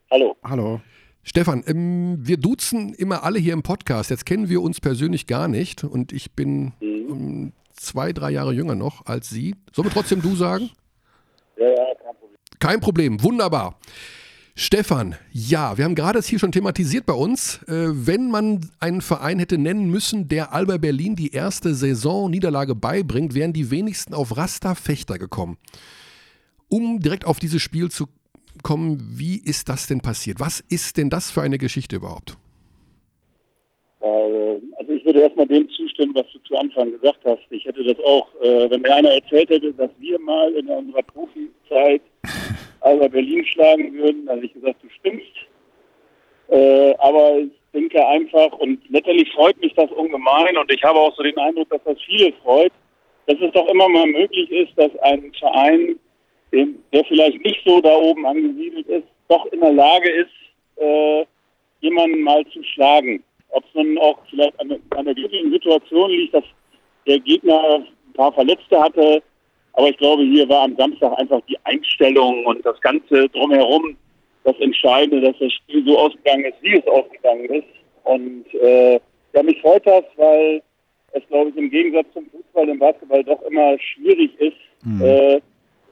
[0.10, 0.36] Hallo.
[0.44, 0.82] Hallo.
[1.28, 4.10] Stefan, ähm, wir duzen immer alle hier im Podcast.
[4.10, 8.76] Jetzt kennen wir uns persönlich gar nicht und ich bin ähm, zwei, drei Jahre jünger
[8.76, 9.54] noch als Sie.
[9.74, 10.70] Sollen wir trotzdem du sagen?
[11.58, 12.38] Ja, ja, kein Problem.
[12.60, 13.78] Kein Problem, wunderbar.
[14.56, 17.62] Stefan, ja, wir haben gerade es hier schon thematisiert bei uns.
[17.64, 23.34] Äh, wenn man einen Verein hätte nennen müssen, der Alba Berlin die erste Saison-Niederlage beibringt,
[23.34, 25.58] wären die wenigsten auf Rasta Fechter gekommen.
[26.70, 28.08] Um direkt auf dieses Spiel zu
[28.64, 30.40] kommen, wie ist das denn passiert?
[30.40, 32.38] Was ist denn das für eine Geschichte überhaupt?
[34.02, 37.42] Äh, also ich würde erstmal dem zustimmen, was du zu Anfang gesagt hast.
[37.50, 41.04] Ich hätte das auch, äh, wenn mir einer erzählt hätte, dass wir mal in unserer
[41.04, 42.02] Profizeit
[42.82, 45.34] Alba Berlin schlagen würden, dann hätte ich gesagt, du stimmst.
[46.50, 51.16] Äh, aber ich denke einfach, und letztendlich freut mich das ungemein und ich habe auch
[51.16, 52.72] so den Eindruck, dass das viele freut,
[53.26, 56.00] dass es doch immer mal möglich ist, dass ein Verein,
[56.52, 60.32] der vielleicht nicht so da oben angesiedelt ist, doch in der Lage ist,
[60.78, 61.26] äh,
[61.82, 63.24] jemanden mal zu schlagen.
[63.50, 66.44] Ob es nun auch vielleicht an, an der glücklichen Situation liegt, dass
[67.06, 69.22] der Gegner ein paar Verletzte hatte.
[69.74, 73.96] Aber ich glaube, hier war am Samstag einfach die Einstellung und das Ganze drumherum
[74.44, 77.68] das Entscheidende, dass das Spiel so ausgegangen ist, wie es ausgegangen ist.
[78.06, 79.00] Und äh,
[79.34, 80.62] ja, mich freut das, weil
[81.12, 84.56] es, glaube ich, im Gegensatz zum Fußball im Basketball doch immer schwierig ist.
[85.04, 85.42] Äh,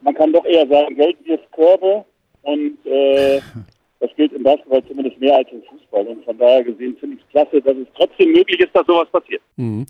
[0.05, 2.05] man kann doch eher sagen, Geld wirft Körbe
[2.43, 3.41] und äh,
[4.05, 6.07] das gilt im Basketball zumindest mehr als im Fußball.
[6.07, 9.07] Und von daher gesehen finde ich es klasse, dass es trotzdem möglich ist, dass sowas
[9.11, 9.41] passiert.
[9.55, 9.85] Mhm.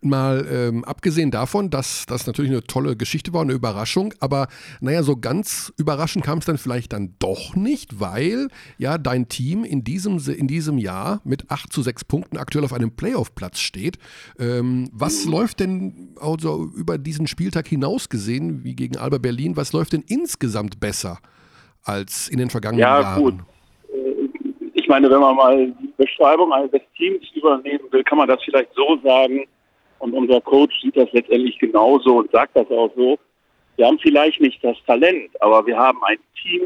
[0.00, 4.48] Mal ähm, abgesehen davon, dass das natürlich eine tolle Geschichte war, eine Überraschung, aber
[4.80, 9.64] naja, so ganz überraschend kam es dann vielleicht dann doch nicht, weil ja dein Team
[9.64, 13.98] in diesem, in diesem Jahr mit 8 zu 6 Punkten aktuell auf einem Playoff-Platz steht.
[14.38, 19.72] Ähm, was läuft denn also über diesen Spieltag hinaus gesehen, wie gegen Alba Berlin, was
[19.72, 21.18] läuft denn insgesamt besser
[21.82, 23.22] als in den vergangenen Ja, Jahren?
[23.22, 23.34] gut.
[24.88, 28.72] Ich meine, wenn man mal die Beschreibung eines Teams übernehmen will, kann man das vielleicht
[28.72, 29.46] so sagen.
[29.98, 33.18] Und unser Coach sieht das letztendlich genauso und sagt das auch so.
[33.76, 36.62] Wir haben vielleicht nicht das Talent, aber wir haben ein Team,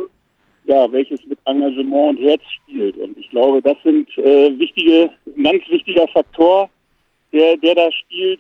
[0.67, 2.97] ja, welches mit Engagement und Herz spielt.
[2.97, 6.71] Und ich glaube, das sind äh, wichtige, ein ganz wichtiger Faktor,
[7.33, 8.39] der, der da spielt.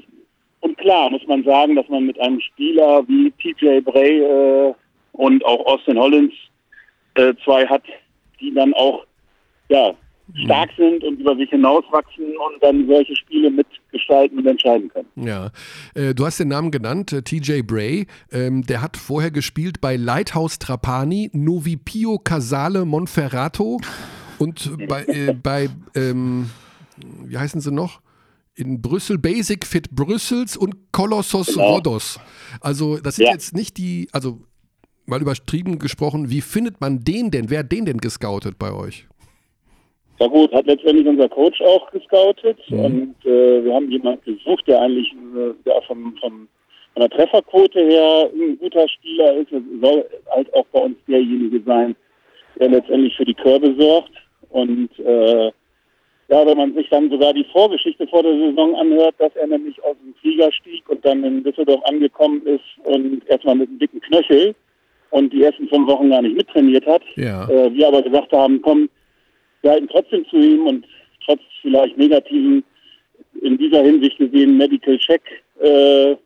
[0.60, 4.74] Und klar muss man sagen, dass man mit einem Spieler wie TJ Bray äh,
[5.14, 6.34] und auch Austin Hollins
[7.14, 7.82] äh, zwei hat,
[8.38, 9.04] die dann auch
[9.72, 9.94] ja,
[10.44, 15.08] stark sind und über sich hinauswachsen und dann solche Spiele mitgestalten und entscheiden können.
[15.16, 15.50] Ja,
[15.94, 18.06] äh, du hast den Namen genannt, äh, TJ Bray.
[18.30, 23.78] Ähm, der hat vorher gespielt bei Lighthouse Trapani, Novipio Casale Monferrato
[24.38, 26.50] und bei, äh, bei ähm,
[27.24, 28.00] wie heißen sie noch?
[28.54, 31.74] In Brüssel, Basic Fit Brüssels und Kolossos Genau.
[31.76, 32.20] Rhodos.
[32.60, 33.32] Also, das sind Ja.
[33.32, 34.40] jetzt nicht die, also
[35.06, 37.48] mal übertrieben gesprochen, wie findet man den denn?
[37.50, 39.06] Wer hat den denn gescoutet bei euch?
[40.18, 44.80] Ja gut, hat letztendlich unser Coach auch gescoutet und äh, wir haben jemanden gesucht, der
[44.80, 46.48] eigentlich äh, der vom, vom,
[46.92, 49.50] von der Trefferquote her ein guter Spieler ist.
[49.52, 51.96] Es soll halt auch bei uns derjenige sein,
[52.60, 54.12] der letztendlich für die Körbe sorgt.
[54.50, 55.50] Und äh,
[56.28, 59.82] ja, wenn man sich dann sogar die Vorgeschichte vor der Saison anhört, dass er nämlich
[59.84, 64.00] aus dem Flieger stieg und dann in Düsseldorf angekommen ist und erstmal mit einem dicken
[64.00, 64.54] Knöchel
[65.10, 67.02] und die ersten fünf Wochen gar nicht mittrainiert hat.
[67.16, 67.48] Ja.
[67.48, 68.88] Äh, wir aber gesagt haben, komm,
[69.70, 70.86] halten trotzdem zu ihm und
[71.24, 72.64] trotz vielleicht negativen,
[73.40, 75.22] in dieser Hinsicht gesehen, Medical Check,
[75.60, 76.16] äh,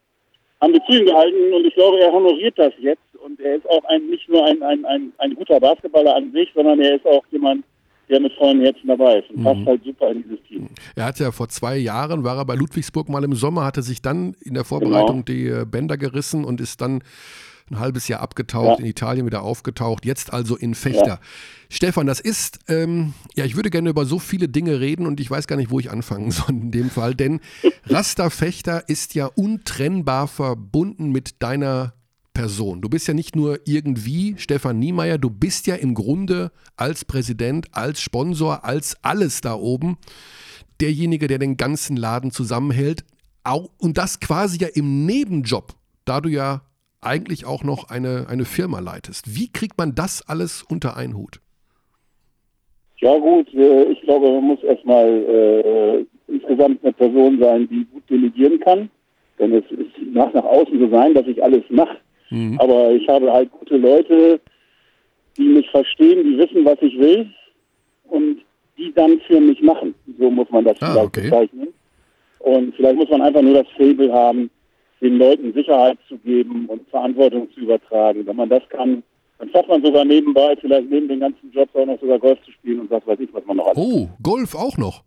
[0.60, 3.68] haben wir zu ihm gehalten und ich glaube, er honoriert das jetzt und er ist
[3.68, 7.06] auch ein, nicht nur ein, ein, ein, ein guter Basketballer an sich, sondern er ist
[7.06, 7.64] auch jemand,
[8.08, 10.68] der mit vollem Herzen dabei ist und passt halt super in dieses Team.
[10.94, 14.00] Er hat ja vor zwei Jahren, war er bei Ludwigsburg mal im Sommer, hatte sich
[14.00, 17.02] dann in der Vorbereitung die äh, Bänder gerissen und ist dann
[17.70, 18.84] ein halbes Jahr abgetaucht, Ja.
[18.84, 21.18] in Italien wieder aufgetaucht, jetzt also in Fechter.
[21.68, 25.30] Stefan, das ist, ähm, ja, ich würde gerne über so viele Dinge reden und ich
[25.30, 27.40] weiß gar nicht, wo ich anfangen soll in dem Fall, denn
[27.86, 31.94] Rasta Fechter ist ja untrennbar verbunden mit deiner
[32.34, 32.82] Person.
[32.82, 37.68] Du bist ja nicht nur irgendwie Stefan Niemeyer, du bist ja im Grunde als Präsident,
[37.72, 39.96] als Sponsor, als alles da oben
[40.80, 43.04] derjenige, der den ganzen Laden zusammenhält.
[43.78, 45.74] Und das quasi ja im Nebenjob,
[46.04, 46.62] da du ja
[47.00, 49.36] eigentlich auch noch eine, eine Firma leitest.
[49.36, 51.40] Wie kriegt man das alles unter einen Hut?
[52.98, 58.08] Ja gut, äh, ich glaube, man muss erstmal äh, insgesamt eine Person sein, die gut
[58.08, 58.90] delegieren kann.
[59.38, 61.98] Denn es ist nach, nach außen so sein, dass ich alles mache.
[62.30, 62.58] Mhm.
[62.58, 64.40] Aber ich habe halt gute Leute,
[65.36, 67.30] die mich verstehen, die wissen, was ich will
[68.04, 68.38] und
[68.78, 69.94] die dann für mich machen.
[70.18, 71.22] So muss man das Ah, vielleicht okay.
[71.24, 71.68] bezeichnen.
[72.38, 74.50] Und vielleicht muss man einfach nur das Faible haben,
[75.00, 78.26] den Leuten Sicherheit zu geben und Verantwortung zu übertragen.
[78.26, 79.02] Wenn man das kann,
[79.38, 82.52] dann schafft man sogar nebenbei, vielleicht neben den ganzen Jobs auch noch sogar Golf zu
[82.52, 83.78] spielen und was weiß ich, was man noch alles.
[83.78, 85.02] Oh, Golf auch noch.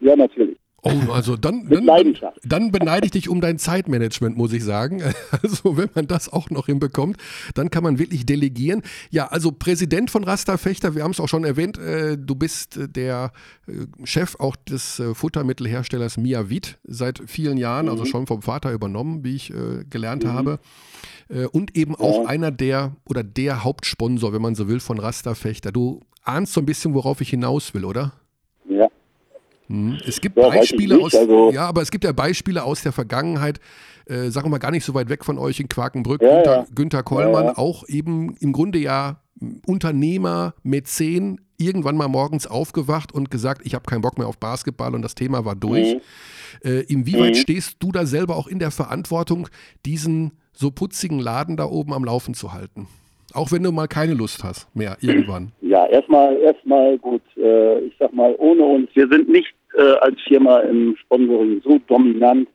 [0.00, 0.56] Ja, natürlich.
[0.84, 1.86] Oh, also dann, dann,
[2.42, 5.00] dann beneide ich dich um dein Zeitmanagement, muss ich sagen.
[5.42, 7.16] Also wenn man das auch noch hinbekommt,
[7.54, 8.82] dann kann man wirklich delegieren.
[9.10, 12.76] Ja, also Präsident von Rasta Fechter, wir haben es auch schon erwähnt, äh, du bist
[12.76, 13.32] äh, der
[13.68, 13.72] äh,
[14.04, 19.36] Chef auch des äh, Futtermittelherstellers Miavit seit vielen Jahren, also schon vom Vater übernommen, wie
[19.36, 20.58] ich äh, gelernt habe.
[21.28, 22.28] Äh, und eben auch Ja.
[22.28, 25.70] einer der oder der Hauptsponsor, wenn man so will, von Rasta Fechter.
[25.72, 28.12] Du ahnst so ein bisschen, worauf ich hinaus will, oder?
[28.68, 28.88] Ja.
[29.72, 29.98] Mhm.
[30.06, 33.58] Es gibt Ja, Beispiele aus, also- ja, aber es gibt ja Beispiele aus der Vergangenheit,
[34.06, 36.56] äh, sagen wir mal gar nicht so weit weg von euch in Quakenbrück, Ja, Günther,
[36.56, 36.66] ja.
[36.74, 39.18] Günther Kollmann, Ja, auch eben im Grunde ja
[39.66, 44.94] Unternehmer, Mäzen, irgendwann mal morgens aufgewacht und gesagt, ich habe keinen Bock mehr auf Basketball
[44.94, 45.94] und das Thema war durch.
[45.94, 46.00] Mhm.
[46.64, 47.34] Äh, inwieweit Mhm.
[47.38, 49.48] stehst du da selber auch in der Verantwortung,
[49.86, 52.88] diesen so putzigen Laden da oben am Laufen zu halten?
[53.32, 55.52] Auch wenn du mal keine Lust hast mehr irgendwann.
[55.62, 57.22] Ja, erstmal, erstmal gut.
[57.36, 61.78] Äh, ich sag mal, ohne uns, wir sind nicht äh, als Firma im Sponsoring so
[61.86, 62.48] dominant,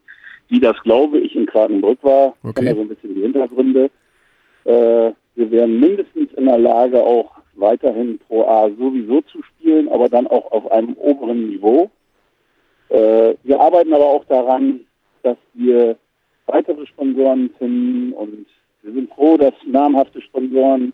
[0.49, 2.33] wie das, glaube ich, in Quakenbrück war.
[2.43, 2.53] Ich Okay.
[2.55, 3.89] kenne ja so ein bisschen die Hintergründe.
[4.65, 10.09] Äh, wir wären mindestens in der Lage, auch weiterhin Pro A sowieso zu spielen, aber
[10.09, 11.89] dann auch auf einem oberen Niveau.
[12.89, 14.81] Äh, wir arbeiten aber auch daran,
[15.23, 15.97] dass wir
[16.45, 18.45] weitere Sponsoren finden und
[18.83, 20.93] wir sind froh, dass namhafte Sponsoren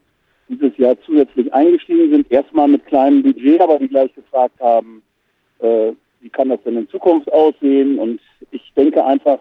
[0.49, 2.31] dieses Jahr zusätzlich eingestiegen sind.
[2.31, 5.03] Erstmal mit kleinem Budget, aber die gleich gefragt haben,
[5.59, 5.91] äh,
[6.23, 7.99] wie kann das denn in Zukunft aussehen?
[7.99, 8.19] Und
[8.51, 9.39] ich denke einfach,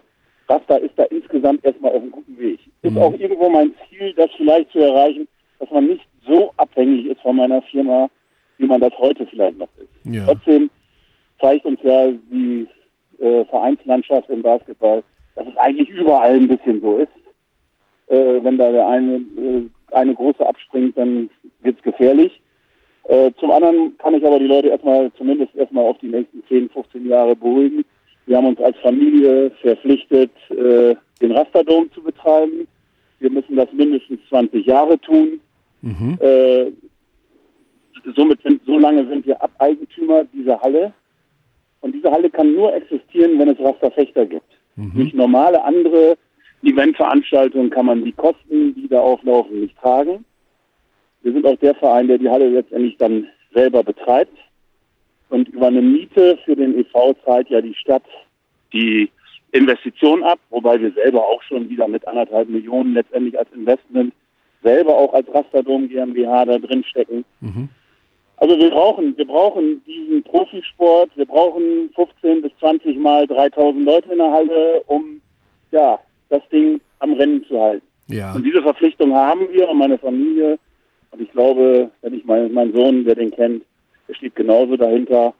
[0.49, 2.59] Rasta ist da insgesamt erstmal auf einem guten Weg.
[2.81, 2.97] Ist Mhm.
[2.97, 5.27] auch irgendwo mein Ziel, das vielleicht zu erreichen,
[5.59, 8.09] dass man nicht so abhängig ist von meiner Firma,
[8.57, 10.13] wie man das heute vielleicht noch ist.
[10.13, 10.25] Ja.
[10.25, 10.69] Trotzdem
[11.39, 12.67] zeigt uns ja die
[13.19, 15.03] äh, Vereinslandschaft im Basketball,
[15.35, 17.11] dass es eigentlich überall ein bisschen so ist.
[18.07, 21.29] Äh, wenn da der eine, äh, eine große abspringt, dann
[21.61, 22.41] wird's gefährlich.
[23.05, 26.69] Äh, zum anderen kann ich aber die Leute erstmal, zumindest erstmal auf die nächsten 10,
[26.69, 27.83] 15 Jahre beruhigen.
[28.25, 32.67] Wir haben uns als Familie verpflichtet, äh, den Rasterdom zu betreiben.
[33.19, 35.41] Wir müssen das mindestens 20 Jahre tun.
[35.81, 36.17] Mhm.
[36.21, 36.71] Äh,
[38.15, 40.93] somit sind, so lange sind wir Abeigentümer dieser Halle.
[41.81, 44.45] Und diese Halle kann nur existieren, wenn es Rasterfechter gibt.
[44.75, 46.17] Durch normale andere
[46.63, 50.25] Eventveranstaltungen kann man die Kosten, die da auflaufen, nicht tragen.
[51.23, 54.37] Wir sind auch der Verein, der die Halle letztendlich dann selber betreibt.
[55.29, 58.03] Und über eine Miete für den EV zahlt ja die Stadt
[58.71, 59.09] die
[59.51, 64.13] Investition ab, wobei wir selber auch schon wieder mit anderthalb Millionen letztendlich als Investment
[64.63, 67.25] selber auch als Rasterdom GmbH da drin stecken.
[67.41, 67.69] Mhm.
[68.37, 74.11] Also wir brauchen, wir brauchen diesen Profisport, wir brauchen 15 bis 20 mal 3000 Leute
[74.11, 75.21] in der Halle, um
[75.71, 77.85] ja, das Ding am Rennen zu halten.
[78.07, 78.33] Ja.
[78.33, 80.57] Und diese Verpflichtung haben wir und meine Familie.
[81.13, 83.63] Und ich glaube, wenn ich meinen mein Sohn, der den kennt,
[84.07, 85.33] der steht genauso dahinter.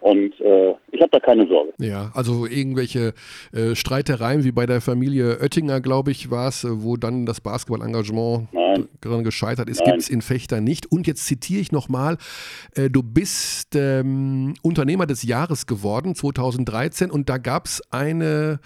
[0.00, 1.72] Und äh, ich habe da keine Sorge.
[1.78, 3.14] Ja, also irgendwelche
[3.52, 7.40] äh, Streitereien wie bei der Familie Oettinger, glaube ich, war es, äh, wo dann das
[7.40, 8.48] Basketballengagement
[9.00, 10.90] gescheitert ist, gibt es in Fechter nicht.
[10.92, 12.18] Und jetzt zitiere ich nochmal,
[12.74, 18.60] äh, du bist ähm, Unternehmer des Jahres geworden, 2013, und da gab es eine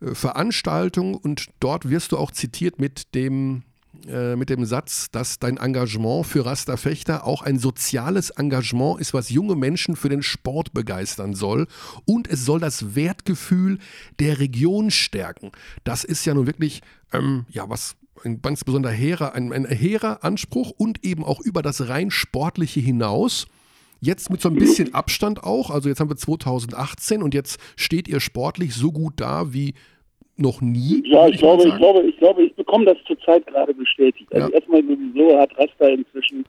[0.00, 3.62] äh, Veranstaltung und dort wirst du auch zitiert mit dem
[4.08, 9.14] äh, mit dem Satz, dass dein Engagement für Rasta Fechter auch ein soziales Engagement ist,
[9.14, 11.66] was junge Menschen für den Sport begeistern soll.
[12.04, 13.78] Und es soll das Wertgefühl
[14.18, 15.52] der Region stärken.
[15.84, 20.24] Das ist ja nun wirklich, ähm, ja, was ein ganz besonderer hehrer, ein, ein hehrer
[20.24, 23.46] Anspruch und eben auch über das rein Sportliche hinaus.
[24.00, 25.70] Jetzt mit so ein bisschen Abstand auch.
[25.70, 29.74] Also jetzt haben wir 2018 und jetzt steht ihr sportlich so gut da wie
[30.36, 31.02] noch nie.
[31.06, 34.32] Ja, ich glaube, ich glaube, ich glaube, ich bekomme das zurzeit gerade bestätigt.
[34.32, 34.54] Also Ja.
[34.54, 36.44] erstmal sowieso hat Rasta inzwischen,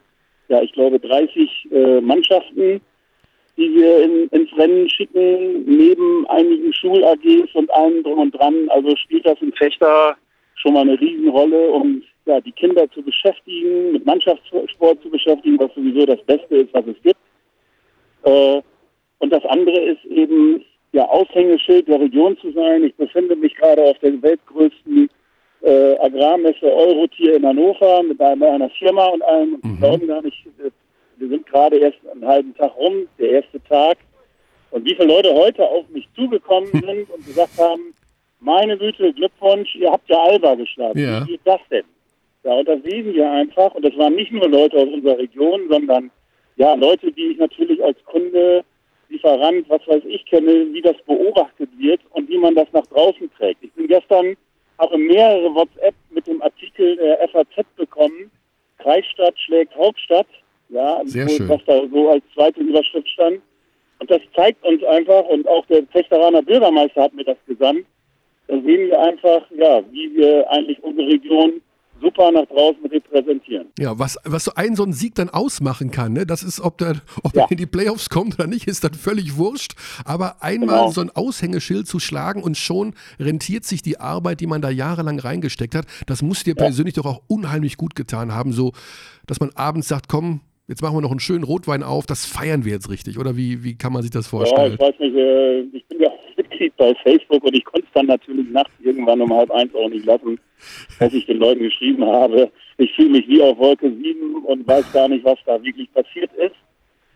[0.48, 2.82] ja, ich glaube, 30 äh, Mannschaften,
[3.58, 8.67] die wir in, ins Rennen schicken, neben einigen Schul-AGs und allem drum und dran.
[8.69, 10.15] Also spielt das in Fechter
[10.56, 15.74] schon mal eine Riesenrolle, um ja, die Kinder zu beschäftigen, mit Mannschaftssport zu beschäftigen, was
[15.76, 17.19] sowieso das Beste ist, was es gibt.
[18.24, 18.62] Äh,
[19.19, 22.84] und das andere ist eben ja Aushängeschild der Region zu sein.
[22.84, 25.10] Ich befinde mich gerade auf der weltgrößten
[25.63, 29.56] äh, Agrarmesse Eurotier in Hannover mit einer, einer Firma und allem.
[29.56, 29.69] Und Mhm.
[29.71, 30.69] wir glauben gar nicht, äh,
[31.17, 33.97] wir sind gerade erst einen halben Tag rum, der erste Tag.
[34.71, 37.93] Und wie viele Leute heute auf mich zugekommen sind und gesagt haben,
[38.39, 40.99] meine Güte, Glückwunsch, ihr habt ja Alba geschlagen.
[40.99, 41.21] Ja.
[41.25, 41.86] Wie geht das denn?
[42.43, 43.73] Ja, und das sehen wir einfach.
[43.73, 46.12] Und das waren nicht nur Leute aus unserer Region, sondern
[46.58, 48.63] ja, Leute, die ich natürlich als Kunde,
[49.10, 53.30] Lieferant, was weiß ich, kenne, wie das beobachtet wird und wie man das nach draußen
[53.38, 53.63] trägt.
[53.63, 54.36] Ich bin gestern,
[54.80, 58.32] habe mehrere WhatsApp mit dem Artikel der FAZ bekommen,
[58.80, 60.28] Kreisstadt schlägt Hauptstadt,
[60.70, 61.48] ja, Sehr schön.
[61.50, 63.42] was da so als zweite Überschrift stand.
[64.00, 67.86] Und das zeigt uns einfach, und auch der Fechteraner Bürgermeister hat mir das gesandt,
[68.48, 71.62] da sehen wir einfach, ja, wie wir eigentlich unsere Region
[72.04, 73.68] super nach draußen repräsentieren.
[73.80, 76.26] Ja, was, was so ein so ein Sieg dann ausmachen kann, ne?
[76.26, 77.44] das ist, ob, der, ob Ja.
[77.46, 79.74] er in die Playoffs kommt oder nicht, ist dann völlig wurscht.
[80.06, 80.92] Aber einmal Genau.
[80.92, 85.20] so ein Aushängeschild zu schlagen und schon rentiert sich die Arbeit, die man da jahrelang
[85.20, 85.86] reingesteckt hat.
[86.08, 88.74] Das muss dir persönlich doch auch unheimlich gut getan haben, so
[89.26, 92.66] dass man abends sagt, komm, jetzt machen wir noch einen schönen Rotwein auf, das feiern
[92.66, 93.18] wir jetzt richtig.
[93.20, 94.74] Oder wie, wie kann man sich das Ja, vorstellen?
[94.74, 96.10] ich weiß nicht, äh, ich bin ja
[96.78, 100.06] bei Facebook und ich konnte es dann natürlich nachts irgendwann um halb eins auch nicht
[100.06, 100.39] lassen,
[101.00, 104.92] dass ich den Leuten geschrieben habe, ich fühle mich wie auf Wolke 7 und weiß
[104.94, 106.56] gar nicht, was da wirklich passiert ist.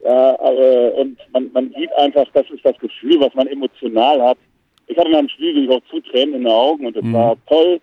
[0.04, 4.38] Ja, aber, und man, man sieht einfach, das ist das Gefühl, was man emotional hat.
[4.86, 7.36] Ich hatte nach dem Spiel wirklich auch zu Tränen in den Augen und es war
[7.48, 7.82] toll.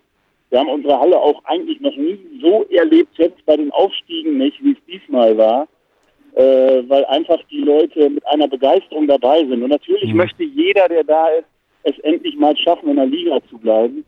[0.49, 4.63] Wir haben unsere Halle auch eigentlich noch nie so erlebt, jetzt bei den Aufstiegen nicht,
[4.63, 5.67] wie es diesmal war
[6.35, 9.63] äh, weil einfach die Leute mit einer Begeisterung dabei sind.
[9.63, 11.47] Und natürlich möchte jeder, der da ist,
[11.83, 14.03] es endlich mal schaffen, in der Liga zu bleiben.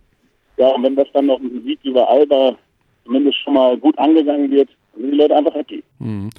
[0.57, 2.57] Ja, und wenn das dann noch ein Sieg über Alba
[3.05, 5.83] zumindest schon mal gut angegangen wird, die Leute einfach happy.
[5.99, 6.29] Mhm.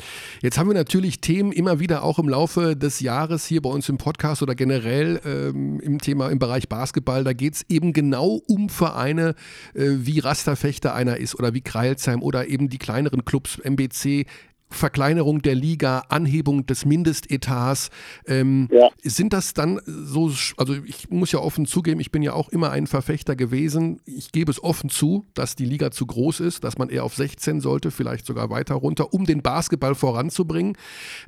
[0.43, 3.89] Jetzt haben wir natürlich Themen immer wieder auch im Laufe des Jahres hier bei uns
[3.89, 7.25] im Podcast oder generell ähm, im Thema im Bereich Basketball.
[7.25, 9.35] Da geht es eben genau um Vereine
[9.75, 14.27] äh, wie Rasterfechter einer ist oder wie Kreilsheim oder eben die kleineren Clubs, MBC.
[14.71, 17.91] Verkleinerung der Liga, Anhebung des Mindestetats.
[18.27, 18.89] Ähm, Ja.
[19.03, 22.71] Sind das dann so, also ich muss ja offen zugeben, ich bin ja auch immer
[22.71, 24.01] ein Verfechter gewesen.
[24.05, 27.15] Ich gebe es offen zu, dass die Liga zu groß ist, dass man eher auf
[27.15, 30.77] 16 sollte, vielleicht sogar weiter runter, um den Basketball voranzubringen.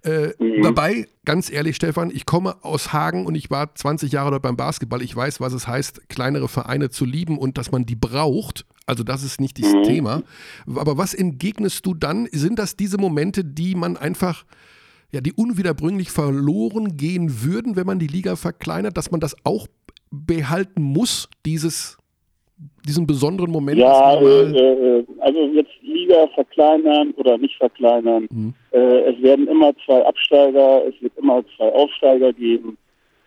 [0.02, 0.30] Äh,
[0.62, 4.56] Dabei, ganz ehrlich, Stefan, ich komme aus Hagen und ich war 20 Jahre dort beim
[4.56, 5.02] Basketball.
[5.02, 8.66] Ich weiß, was es heißt, kleinere Vereine zu lieben und dass man die braucht.
[8.90, 10.24] Also das ist nicht das Thema.
[10.66, 12.26] Aber was entgegnest du dann?
[12.32, 14.44] Sind das diese Momente, die man einfach,
[15.12, 19.68] ja, die unwiederbringlich verloren gehen würden, wenn man die Liga verkleinert, dass man das auch
[20.10, 21.98] behalten muss, dieses,
[22.84, 23.78] diesen besonderen Moment?
[23.78, 28.26] Ja, äh, äh, also jetzt Liga verkleinern oder nicht verkleinern.
[28.28, 28.54] Mhm.
[28.72, 32.76] Äh, es werden immer zwei Absteiger, es wird immer zwei Aufsteiger geben.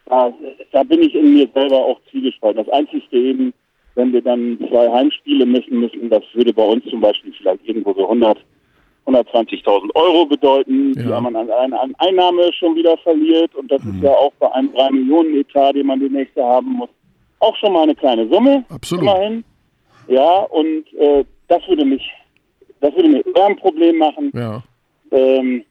[0.08, 0.34] Da,
[0.74, 2.66] da bin ich in mir selber auch zwiegespalten.
[2.66, 3.54] Das Einzige eben,
[3.96, 7.94] wenn wir dann zwei Heimspiele missen müssen, das würde bei uns zum Beispiel vielleicht irgendwo
[7.94, 8.38] so 100,
[9.06, 11.20] 120.000 Euro bedeuten, die Ja.
[11.22, 13.54] man an, an, Einnahme schon wieder verliert.
[13.56, 16.90] Und das ist ja auch bei einem 3 Millionen Etat, den man demnächst haben muss,
[17.40, 18.64] auch schon mal eine kleine Summe.
[18.70, 19.04] Absolut.
[19.04, 19.44] Immerhin.
[20.08, 22.10] Ja, und äh, das würde mich,
[22.82, 24.32] das würde mir eher ein Problem machen.
[24.34, 24.64] ja.
[25.12, 25.64] Ähm,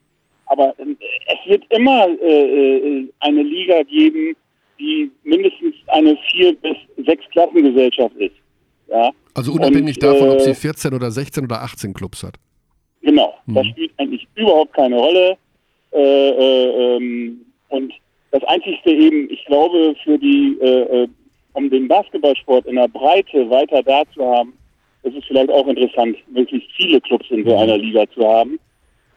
[0.47, 0.85] aber äh,
[1.27, 4.37] es wird immer äh, äh, eine Liga geben,
[4.83, 8.35] die mindestens eine vier bis sechs Klassengesellschaft ist.
[8.89, 12.35] Ja, Also unabhängig Und, davon, ob äh, sie 14 oder 16 oder 18 Clubs hat.
[13.01, 13.35] genau.
[13.47, 13.55] Mhm.
[13.55, 15.37] Das spielt eigentlich überhaupt keine Rolle.
[15.93, 17.93] Äh, äh, ähm, und
[18.31, 21.09] das Einzigste eben, ich glaube, für die, äh, äh,
[21.55, 24.53] um den Basketballsport in der Breite weiter da zu haben,
[25.03, 28.59] ist es vielleicht auch interessant, möglichst viele Clubs in so einer Liga zu haben.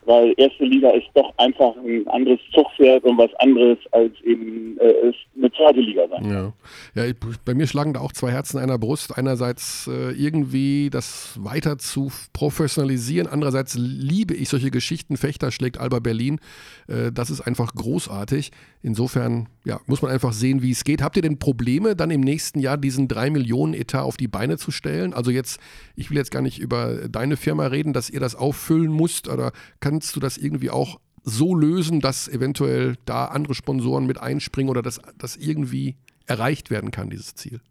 [0.05, 5.11] Weil erste Liga ist doch einfach ein anderes Zugpferd und was anderes als eben äh,
[5.35, 6.29] eine zweite Liga sein.
[6.29, 6.53] Ja,
[6.93, 9.17] ja ich, bei mir schlagen da auch zwei Herzen einer Brust.
[9.17, 15.17] Einerseits äh, irgendwie das weiter zu professionalisieren, andererseits liebe ich solche Geschichten.
[15.17, 16.39] Fechter schlägt Alba Berlin.
[16.87, 18.51] Äh, das ist einfach großartig.
[18.83, 21.01] Insofern ja, muss man einfach sehen, wie es geht.
[21.01, 24.57] Habt ihr denn Probleme, dann im nächsten Jahr diesen 3 Millionen Etat auf die Beine
[24.57, 25.13] zu stellen?
[25.13, 25.59] Also jetzt,
[25.95, 29.51] ich will jetzt gar nicht über deine Firma reden, dass ihr das auffüllen müsst oder
[29.95, 34.81] kannst du das irgendwie auch so lösen, dass eventuell da andere Sponsoren mit einspringen oder
[34.81, 35.96] dass das irgendwie
[36.27, 37.62] erreicht werden kann, dieses Ziel?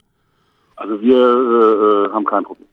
[0.77, 2.67] Also wir äh, haben kein Problem.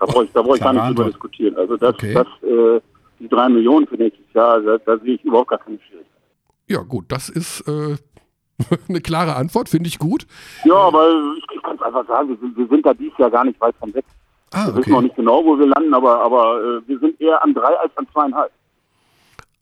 [0.00, 1.08] Da brauche ich, da brauche ich gar nicht drüber Antwort.
[1.12, 1.56] diskutieren.
[1.58, 2.14] Also das, Okay.
[2.14, 2.80] das äh,
[3.20, 6.22] die drei Millionen für nächstes Jahr, da, da sehe ich überhaupt gar keine Schwierigkeit.
[6.68, 7.96] Ja, gut, das ist äh,
[8.88, 10.26] eine klare Antwort, finde ich gut.
[10.64, 13.30] Ja, aber ich, ich kann es einfach sagen, wir sind, wir sind da dieses Jahr
[13.30, 14.06] gar nicht weit von weg.
[14.52, 15.04] Ah, Wir wissen noch okay.
[15.06, 18.06] nicht genau, wo wir landen, aber, aber äh, wir sind eher an drei als an
[18.12, 18.50] zweieinhalb.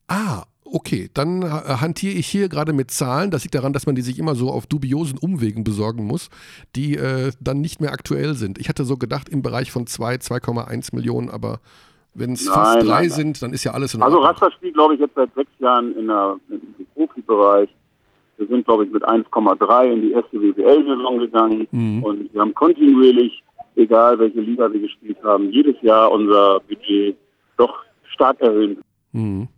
[0.08, 1.46] Ah, Okay, dann äh,
[1.80, 3.30] hantiere ich hier gerade mit Zahlen.
[3.30, 6.28] Das liegt daran, dass man die sich immer so auf dubiosen Umwegen besorgen muss,
[6.74, 8.58] die äh, dann nicht mehr aktuell sind.
[8.58, 11.60] Ich hatte so gedacht im Bereich von 2, 2,1 Millionen, aber
[12.14, 13.10] wenn es fast drei nein.
[13.10, 14.32] sind, dann ist ja alles in Also Ordnung.
[14.32, 16.60] Raster spielt, glaube ich, jetzt seit sechs Jahren in der, im
[16.96, 17.68] Profibereich.
[18.36, 22.02] Wir sind, glaube ich, mit 1,3 in die erste WWL-Saison gegangen Mhm.
[22.02, 23.40] und wir haben kontinuierlich,
[23.76, 27.16] egal welche Liga wir gespielt haben, jedes Jahr unser Budget
[27.56, 27.74] doch
[28.12, 28.78] stark erhöht.
[29.12, 29.48] Mhm.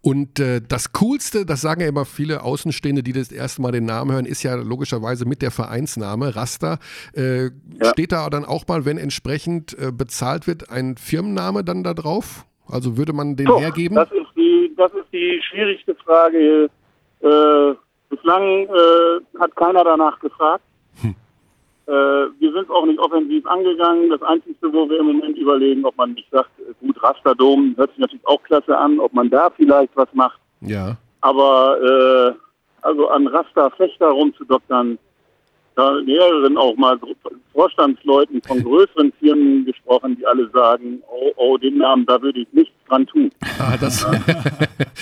[0.00, 3.84] Und äh, das Coolste, das sagen ja immer viele Außenstehende, die das erste Mal den
[3.84, 6.78] Namen hören, ist ja logischerweise mit der Vereinsname Raster.
[7.14, 7.90] Äh, Ja.
[7.92, 12.44] Steht da dann auch mal, wenn entsprechend äh, bezahlt wird, ein Firmenname dann da drauf?
[12.66, 13.94] Also würde man den So, hergeben?
[13.94, 16.68] Das ist die, das ist die schwierigste Frage.
[17.20, 17.74] Äh,
[18.08, 20.64] bislang äh, hat keiner danach gefragt.
[21.02, 21.14] Hm.
[21.86, 24.10] Äh, wir sind auch nicht offensiv angegangen.
[24.10, 27.90] Das Einzige, wo wir im Moment überlegen, ob man nicht sagt, äh, gut, Rasterdom hört
[27.90, 30.40] sich natürlich auch klasse an, ob man da vielleicht was macht.
[30.60, 30.96] ja.
[31.20, 32.34] Aber äh,
[32.82, 34.98] also an Rasterfechter rumzudoktern,
[35.76, 36.98] da mehreren auch mal
[37.52, 42.48] Vorstandsleuten von größeren Firmen gesprochen, die alle sagen, oh, oh, den Namen, da würde ich
[42.52, 43.30] nichts dran tun.
[43.58, 44.04] Ah, das,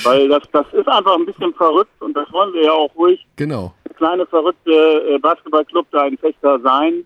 [0.05, 3.25] Weil das, das ist einfach ein bisschen verrückt und das wollen wir ja auch ruhig,
[3.37, 3.75] genau.
[3.89, 7.05] der kleine verrückte äh, Basketballclub da ein Fechter sein.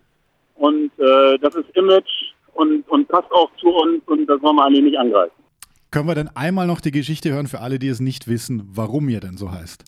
[0.55, 2.09] Und äh, das ist Image
[2.53, 5.33] und, und passt auch zu uns und das wollen wir eigentlich nicht angreifen.
[5.91, 9.07] Können wir denn einmal noch die Geschichte hören für alle, die es nicht wissen, warum
[9.07, 9.85] ihr denn so heißt?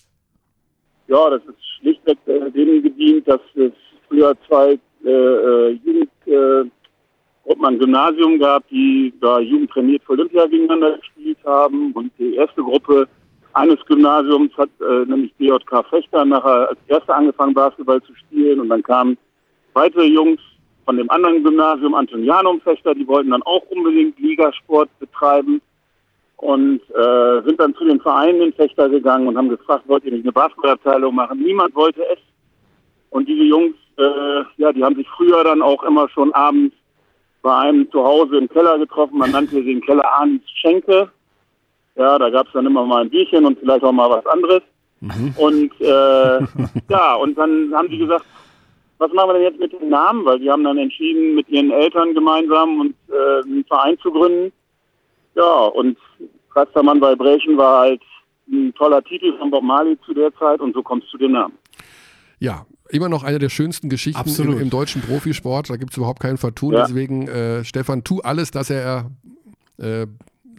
[1.08, 3.72] Ja, das ist schlichtweg äh, dem gedient, dass es
[4.08, 6.72] früher zwei äh, äh, Jugendgruppen
[7.64, 11.92] äh, am Gymnasium gab, die da jugendtrainiert für Olympia gegeneinander gespielt haben.
[11.94, 13.08] Und die erste Gruppe
[13.54, 18.60] eines Gymnasiums hat äh, nämlich DJK Fechter nachher als erste angefangen, Basketball zu spielen.
[18.60, 19.18] Und dann kamen
[19.74, 20.42] weitere Jungs
[20.86, 25.62] von dem anderen Gymnasium, Antonianum Fechter, die wollten dann auch unbedingt Ligasport betreiben
[26.42, 30.14] und äh, sind dann zu den Vereinen in Fechter gegangen und haben gefragt, wollt ihr
[30.14, 31.40] nicht eine Basketballabteilung machen?
[31.40, 32.20] Niemand wollte es.
[33.10, 36.76] Und diese Jungs, äh, ja, die haben sich früher dann auch immer schon abends
[37.42, 39.18] bei einem zu Hause im Keller getroffen.
[39.18, 41.10] Man nannte den Keller Anis Schenke.
[41.96, 44.64] Ja, da gab es dann immer mal ein Bierchen und vielleicht auch mal was anderes.
[45.38, 46.40] Und äh,
[46.90, 48.26] ja, und dann haben die gesagt,
[48.98, 50.24] was machen wir denn jetzt mit dem Namen?
[50.24, 54.54] Weil die haben dann entschieden, mit ihren Eltern gemeinsam und äh, einen Verein zu gründen.
[55.40, 55.98] Ja, und
[56.54, 58.02] Rastermann bei Brechen war halt
[58.52, 61.32] ein toller Titel von Bob Marley zu der Zeit und so kommst du zu dem
[61.32, 61.54] Namen.
[62.40, 65.70] Ja, immer noch eine der schönsten Geschichten im, im deutschen Profisport.
[65.70, 66.74] Da gibt es überhaupt kein Vertun.
[66.74, 66.86] Ja.
[66.86, 69.12] Deswegen, äh, Stefan, tu alles, dass er
[69.78, 70.08] äh,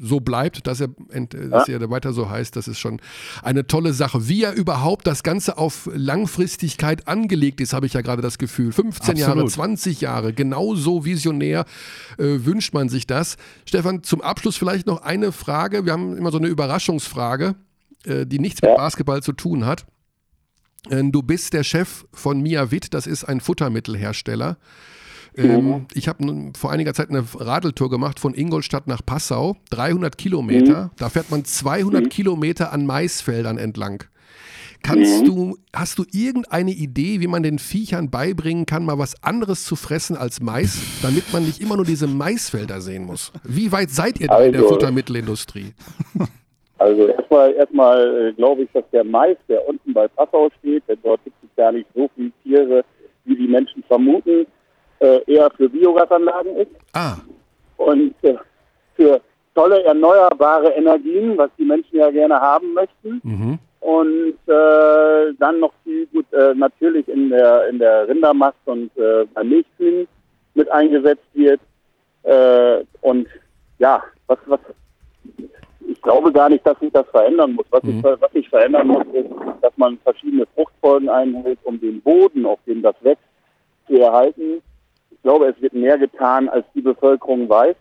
[0.01, 2.57] so bleibt, dass er, äh, dass er weiter so heißt.
[2.57, 3.01] Das ist schon
[3.43, 4.29] eine tolle Sache.
[4.29, 8.73] Wie er überhaupt das Ganze auf Langfristigkeit angelegt ist, habe ich ja gerade das Gefühl.
[8.73, 9.53] 15 Jahre, Absolut.
[9.53, 11.65] 20 Jahre, genauso visionär
[12.19, 13.37] äh, wünscht man sich das.
[13.67, 15.85] Stefan, zum Abschluss vielleicht noch eine Frage.
[15.85, 17.55] Wir haben immer so eine Überraschungsfrage,
[18.07, 19.87] äh, die nichts mit Basketball zu tun hat.
[20.91, 24.57] Ähm, Du bist der Chef von Mia Witt, das ist ein Futtermittelhersteller.
[25.37, 30.19] Ähm, ich habe nun vor einiger Zeit eine Radeltour gemacht von Ingolstadt nach Passau, 300
[30.19, 30.91] Kilometer.
[30.97, 34.05] Da fährt man 200 Kilometer an Maisfeldern entlang.
[34.83, 39.65] Kannst du, hast du irgendeine Idee, wie man den Viechern beibringen kann, mal was anderes
[39.65, 43.31] zu fressen als Mais, damit man nicht immer nur diese Maisfelder sehen muss?
[43.45, 45.75] Wie weit seid ihr da in der Also- Futtermittelindustrie?
[46.79, 50.97] Also erstmal, erstmal äh, glaube ich, dass der Mais, der unten bei Passau steht, denn
[51.03, 52.83] dort gibt es gar nicht so viele Tiere,
[53.27, 54.47] wie die Menschen vermuten,
[55.01, 57.17] äh, eher für Biogasanlagen ist Ah,
[57.77, 58.37] und äh,
[58.97, 59.21] für
[59.55, 63.21] tolle erneuerbare Energien, was die Menschen ja gerne haben möchten.
[63.23, 63.59] mhm.
[63.81, 69.25] Und äh, dann noch viel gut äh, natürlich in der in der Rindermast und äh,
[69.33, 70.07] bei Milchkühen
[70.55, 71.61] mit eingesetzt wird.
[72.25, 73.27] Äh, und
[73.79, 74.61] ja, was was
[75.89, 77.67] ich glaube gar nicht, dass sich das verändern muss.
[77.71, 79.31] Was, ich, was sich verändern muss, ist,
[79.63, 83.25] dass man verschiedene Fruchtfolgen einhält, um den Boden, auf dem das wächst,
[83.87, 84.63] zu erhalten.
[85.11, 87.77] Ich glaube, es wird mehr getan, als die Bevölkerung weiß.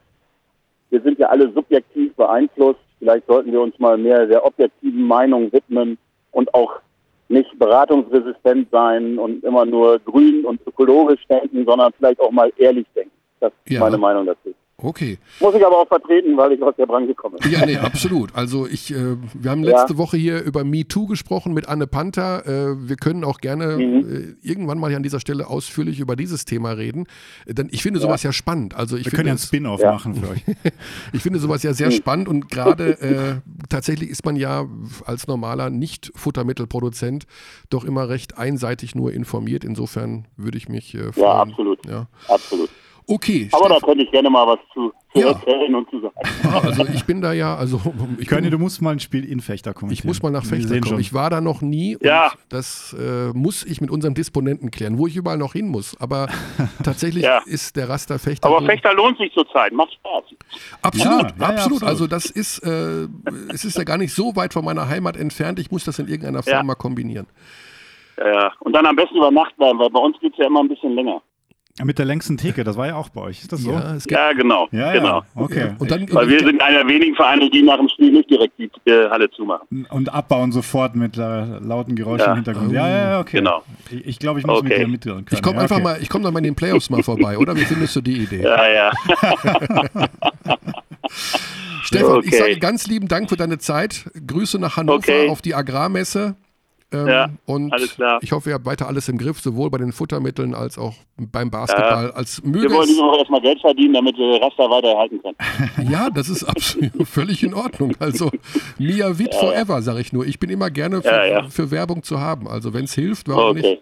[0.90, 2.80] Wir sind ja alle subjektiv beeinflusst.
[3.00, 5.98] Vielleicht sollten wir uns mal mehr der objektiven Meinung widmen
[6.32, 6.80] und auch
[7.30, 12.88] nicht beratungsresistent sein und immer nur grün und ökologisch denken, sondern vielleicht auch mal ehrlich
[12.96, 13.12] denken.
[13.40, 13.80] Das ist Ja.
[13.82, 14.54] meine Meinung dazu.
[14.82, 15.18] Okay.
[15.40, 17.38] Muss ich aber auch vertreten, weil ich aus der Branche komme.
[17.50, 18.36] Ja, nee, absolut.
[18.36, 22.46] Also ich, äh, wir haben letzte Woche hier über MeToo gesprochen mit Anne Panther.
[22.46, 24.36] Äh, wir können auch gerne Mhm.
[24.44, 27.06] äh, irgendwann mal hier an dieser Stelle ausführlich über dieses Thema reden.
[27.46, 28.76] Äh, Denn ich finde sowas ja, spannend.
[28.76, 29.92] Also ich Wir finde können ja einen Spin-off Ja.
[29.92, 30.44] machen für euch.
[31.14, 33.36] ich finde sowas ja sehr spannend und gerade äh,
[33.70, 34.66] tatsächlich ist man ja
[35.06, 37.26] als normaler Nicht-Futtermittelproduzent
[37.70, 39.64] doch immer recht einseitig nur informiert.
[39.64, 41.26] Insofern würde ich mich äh, freuen.
[41.26, 41.86] Ja, absolut.
[41.86, 42.08] Ja.
[42.28, 42.70] Absolut.
[43.12, 45.30] Okay, Aber da Steff- könnte ich gerne mal was zu, zu Ja.
[45.30, 46.14] erzählen und zu sagen.
[46.44, 47.82] Ah, also ich bin da ja, also
[48.20, 49.94] ich, Körny, bin, du musst mal ein Spiel in Fechter kommentieren.
[50.00, 50.84] ich muss mal nach Fechter kommen.
[50.86, 51.00] schon.
[51.00, 52.32] Ich war da noch nie und Ja.
[52.50, 56.00] das äh, muss ich mit unserem Disponenten klären, wo ich überall noch hin muss.
[56.00, 56.28] Aber
[56.84, 57.42] tatsächlich Ja.
[57.46, 58.48] ist der Raster Fechter.
[58.48, 60.24] Aber so- Fechter lohnt sich zurzeit, macht Spaß.
[60.84, 61.56] Absolut, Ja, ja, ja, absolut.
[61.82, 61.84] absolut.
[61.84, 63.08] Also das ist, äh,
[63.54, 65.58] es ist ja gar nicht so weit von meiner Heimat entfernt.
[65.60, 66.64] Ich muss das in irgendeiner Form Ja.
[66.64, 67.26] mal kombinieren.
[68.18, 70.68] Ja, und dann am besten über Nacht bleiben, weil bei uns geht's ja immer ein
[70.68, 71.22] bisschen länger.
[71.84, 73.42] Mit der längsten Theke, das war ja auch bei euch.
[73.42, 73.72] Ist das so?
[73.72, 74.68] Ja, es gibt, Ja, genau.
[74.72, 74.92] ja.
[74.94, 75.24] genau.
[75.36, 75.72] Okay.
[75.80, 78.54] Und dann Weil wir sind einer der wenigen Vereine, die nach dem Spiel nicht direkt
[78.60, 79.86] die äh, Halle zumachen.
[79.90, 81.20] Und abbauen sofort mit äh,
[81.60, 82.32] lauten Geräuschen Ja.
[82.32, 82.72] im Hintergrund.
[82.72, 83.38] Ja, ja, ja, okay.
[83.38, 83.64] Genau.
[83.90, 84.82] Ich, ich glaube, ich muss mit Okay.
[84.84, 85.38] dir mitreden können.
[85.38, 85.84] ich komme ja, einfach okay.
[85.84, 87.56] mal, ich komme dann mal in den Playoffs mal vorbei, oder?
[87.56, 88.44] Wie findest du die Idee?
[88.44, 88.92] Ja, ja.
[91.84, 92.38] Stefan, ich Okay.
[92.38, 94.10] sage ganz lieben Dank für deine Zeit.
[94.28, 95.30] Grüße nach Hannover Okay.
[95.30, 96.36] auf die Agrarmesse.
[96.92, 98.18] Ähm, Ja, und alles klar.
[98.22, 101.52] ich hoffe, ihr habt weiter alles im Griff, sowohl bei den Futtermitteln als auch beim
[101.52, 102.12] Basketball.
[102.14, 105.22] Als Wir möge wollen es, diese Woche erstmal Geld verdienen, damit wir Rasta weiter erhalten
[105.22, 105.38] können.
[105.92, 107.96] ja, das ist absolut völlig in Ordnung.
[108.00, 108.32] Also
[108.80, 110.26] Mia Witt forever, sage ich nur.
[110.26, 111.44] Ich bin immer gerne für, Ja, ja.
[111.50, 112.48] für Werbung zu haben.
[112.48, 113.62] Also wenn es hilft, warum Okay.
[113.72, 113.82] nicht?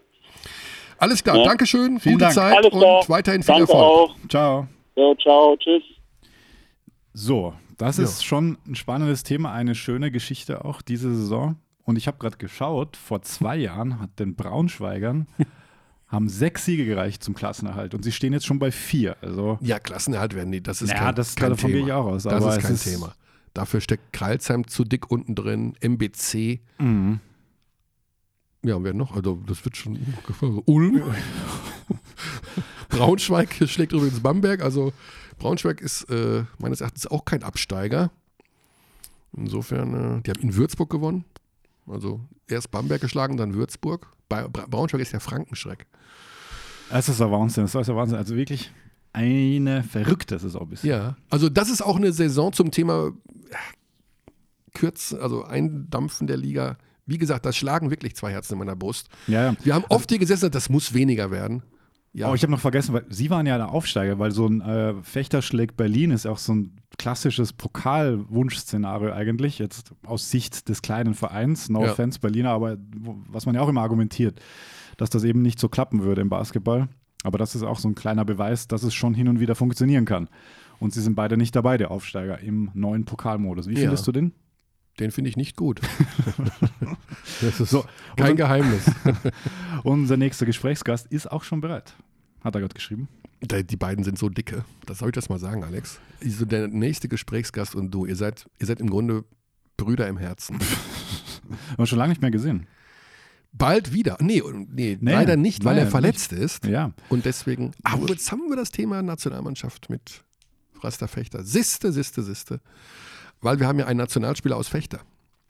[0.99, 1.43] Alles klar, Ja.
[1.45, 2.34] Dankeschön, Vielen gute Dank.
[2.34, 2.99] Zeit Alles klar.
[3.01, 3.82] und weiterhin viel Danke Erfolg.
[3.84, 4.16] auch.
[4.28, 4.68] Ciao.
[4.95, 5.84] Ja, ciao, tschüss.
[7.14, 8.03] So, das Ja.
[8.03, 11.55] ist schon ein spannendes Thema, eine schöne Geschichte auch diese Saison.
[11.88, 15.25] Und ich habe gerade geschaut, vor zwei Jahren hat den Braunschweigern
[16.09, 19.15] haben sechs Siege gereicht zum Klassenerhalt und sie stehen jetzt schon bei vier.
[19.21, 21.79] Also Ja, Klassenerhalt werden die, das ist Ja, kein, das- kein davon Thema.
[21.79, 23.15] gehe ich auch aus, Das ist kein ist- Thema.
[23.53, 26.59] Dafür steckt Kreilsheim zu dick unten drin, MBC.
[26.77, 27.19] mhm.
[28.63, 29.15] Ja, wer noch?
[29.15, 29.97] Also, das wird schon.
[30.65, 31.01] Ulm.
[32.89, 34.61] Braunschweig schlägt übrigens Bamberg.
[34.61, 34.91] Also,
[35.38, 38.11] Braunschweig ist äh, meines Erachtens auch kein Absteiger.
[39.35, 41.23] Insofern, äh, die haben in Würzburg gewonnen.
[41.88, 44.07] Also, erst Bamberg geschlagen, dann Würzburg.
[44.29, 45.85] Ba Braunschweig ist ja Frankenschreck.
[46.89, 48.17] das ist der Wahnsinn, das ist der Wahnsinn.
[48.17, 48.71] Also wirklich
[49.13, 50.83] eine verrückte Saison bis.
[50.83, 53.11] Ja, also, das ist auch eine Saison zum Thema
[53.49, 53.55] äh,
[54.73, 56.77] Kürzen, also Eindampfen der Liga.
[57.05, 59.07] Wie gesagt, das schlagen wirklich zwei Herzen in meiner Brust.
[59.27, 59.51] ja.
[59.51, 59.55] ja.
[59.63, 61.63] Wir haben oft hier gesessen, das muss weniger werden.
[62.18, 64.61] Ja, Oh, ich habe noch vergessen, weil Sie waren ja der Aufsteiger, weil so ein
[64.61, 71.13] äh, Fechterschläg Berlin ist auch so ein klassisches Pokalwunschszenario eigentlich, jetzt aus Sicht des kleinen
[71.13, 71.91] Vereins, no Ja.
[71.91, 72.78] offense Berliner, aber
[73.30, 74.39] was man ja auch immer argumentiert,
[74.97, 76.88] dass das eben nicht so klappen würde im Basketball.
[77.24, 80.05] Aber das ist auch so ein kleiner Beweis, dass es schon hin und wieder funktionieren
[80.05, 80.28] kann.
[80.80, 83.68] Und sie sind beide nicht dabei, der Aufsteiger, im neuen Pokalmodus.
[83.68, 83.82] Wie Ja.
[83.82, 84.34] findest du den?
[84.99, 85.80] den finde ich nicht gut.
[87.41, 87.84] das ist So,
[88.15, 88.91] kein unser, Geheimnis.
[89.84, 91.93] unser nächster Gesprächsgast ist auch schon bereit.
[92.41, 93.07] Hat er gerade geschrieben.
[93.41, 94.63] Da- Die beiden sind so dicke.
[94.85, 95.99] Das soll ich das mal sagen, Alex.
[96.23, 99.23] Also der nächste Gesprächsgast und du, ihr seid, ihr seid im Grunde
[99.77, 100.59] Brüder im Herzen.
[101.69, 102.67] Haben wir schon lange nicht mehr gesehen.
[103.53, 104.17] Bald wieder.
[104.19, 106.65] Nee, nee, Nee, leider nicht, weil nein, er verletzt ist.
[106.65, 106.91] Ja.
[107.09, 107.71] Und deswegen.
[107.83, 110.23] Aber jetzt haben wir das Thema Nationalmannschaft mit
[110.81, 111.43] Raster Fechter.
[111.43, 112.59] Siste, siste, siste.
[113.41, 114.99] Weil wir haben ja einen Nationalspieler aus Fechter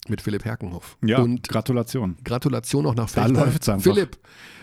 [0.08, 0.98] mit Philipp Herkenhoff.
[1.04, 2.18] Ja, Und Gratulation.
[2.24, 3.46] Gratulation auch nach Da Fechter.
[3.46, 3.84] läuft's einfach.
[3.94, 4.18] Philipp,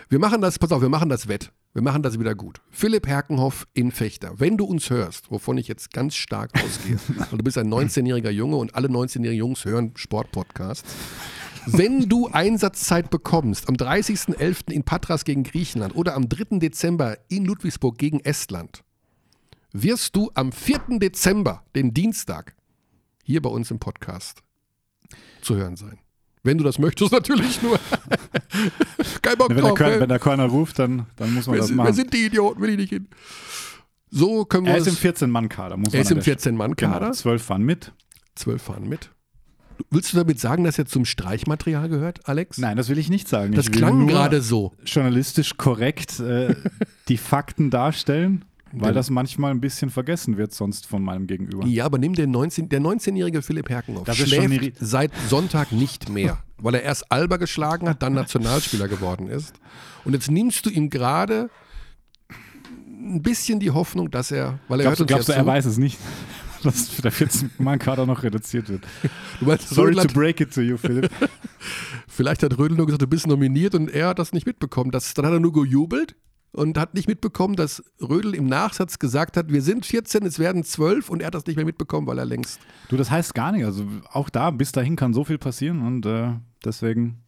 [0.09, 1.51] wir machen das, pass auf, wir machen das Wett.
[1.75, 2.61] Wir machen das wieder gut.
[2.71, 4.39] Philipp Herkenhoff in Fechter.
[4.39, 6.97] Wenn du uns hörst, wovon ich jetzt ganz stark ausgehe,
[7.29, 10.89] weil du bist ein 19-jähriger Junge und alle 19-jährigen Jungs hören Sportpodcasts.
[11.65, 14.71] Wenn du Einsatzzeit bekommst am 30.11.
[14.71, 16.59] in Patras gegen Griechenland oder am 3.
[16.59, 18.85] Dezember in Ludwigsburg gegen Estland,
[19.73, 20.99] wirst du am 4.
[20.99, 22.55] Dezember, den Dienstag,
[23.25, 24.41] hier bei uns im Podcast
[25.41, 25.99] zu hören sein.
[26.45, 27.79] Wenn du das möchtest, natürlich nur.
[29.21, 29.77] Kein Bock Wenn der, drauf.
[29.77, 29.99] Körner, ey.
[29.99, 31.93] wenn der Körner ruft, dann, dann muss man Wer, das wer machen.
[31.93, 32.61] sind die Idioten?
[32.61, 33.07] Will ich nicht hin.
[34.11, 35.01] So können wir Er ist im es.
[35.01, 36.99] 14-Mann-Kader, muss Er ist im an der 14-Mann-Kader.
[36.99, 37.91] Genau, 12 fahren mit.
[38.35, 39.09] Zwölf fahren mit.
[39.89, 42.57] Willst du damit sagen, dass er zum Streichmaterial gehört, Alex?
[42.57, 43.53] Nein, das will ich nicht sagen.
[43.53, 44.71] Das klang gerade so.
[44.85, 46.55] journalistisch korrekt äh,
[47.09, 48.45] die Fakten darstellen,
[48.81, 51.65] weil das manchmal ein bisschen vergessen wird sonst von meinem Gegenüber.
[51.65, 56.37] Ja, aber nimm den 19, der 19-jährige Philipp Herkenhoff Das schläft seit Sonntag nicht mehr,
[56.57, 59.53] weil er erst Alba geschlagen hat, dann Nationalspieler geworden ist.
[60.03, 61.49] Und jetzt nimmst du ihm gerade
[62.89, 65.43] ein bisschen die Hoffnung, dass er, weil er Glaubst, du- hört glaubst du, ja er
[65.43, 65.97] zu, weiß es nicht,
[66.63, 68.83] dass der 14-Mann-Kader noch reduziert wird?
[69.39, 71.11] du meinst, Sorry Rödel to break it to you, Philipp.
[72.07, 74.91] vielleicht hat Rödel nur gesagt, du bist nominiert und er hat das nicht mitbekommen.
[74.91, 76.15] Das, dann hat er nur gejubelt
[76.55, 80.63] und hat nicht mitbekommen, dass Rödel im Nachsatz gesagt hat, wir sind 14, es werden
[80.63, 83.51] 12 und er hat das nicht mehr mitbekommen, weil er längst Du, das heißt gar
[83.51, 83.65] nicht.
[83.65, 86.33] Also auch da, bis dahin kann so viel passieren und äh,
[86.63, 87.23] deswegen,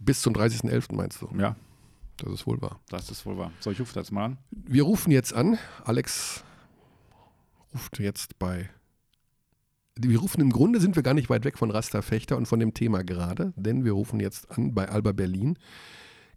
[0.00, 0.94] bis zum 30.11.
[0.94, 1.28] meinst du.
[1.38, 1.54] ja,
[2.16, 2.80] Das ist wohl wahr.
[2.88, 3.52] das ist wohl wahr.
[3.60, 4.38] So, ich rufe jetzt mal an.
[4.50, 5.58] Wir rufen jetzt an.
[5.84, 6.42] Alex
[7.74, 8.68] ruft jetzt bei.
[9.96, 12.58] Wir rufen im Grunde sind wir gar nicht weit weg von Rasta Fechter und von
[12.58, 15.58] dem Thema gerade, denn wir rufen jetzt an bei Alba Berlin.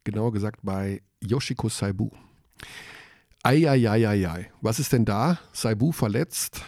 [0.05, 2.11] Genauer gesagt bei Yoshiko Saibu.
[3.43, 4.51] Eieieiei.
[4.61, 5.39] Was ist denn da?
[5.51, 6.61] Saibu verletzt.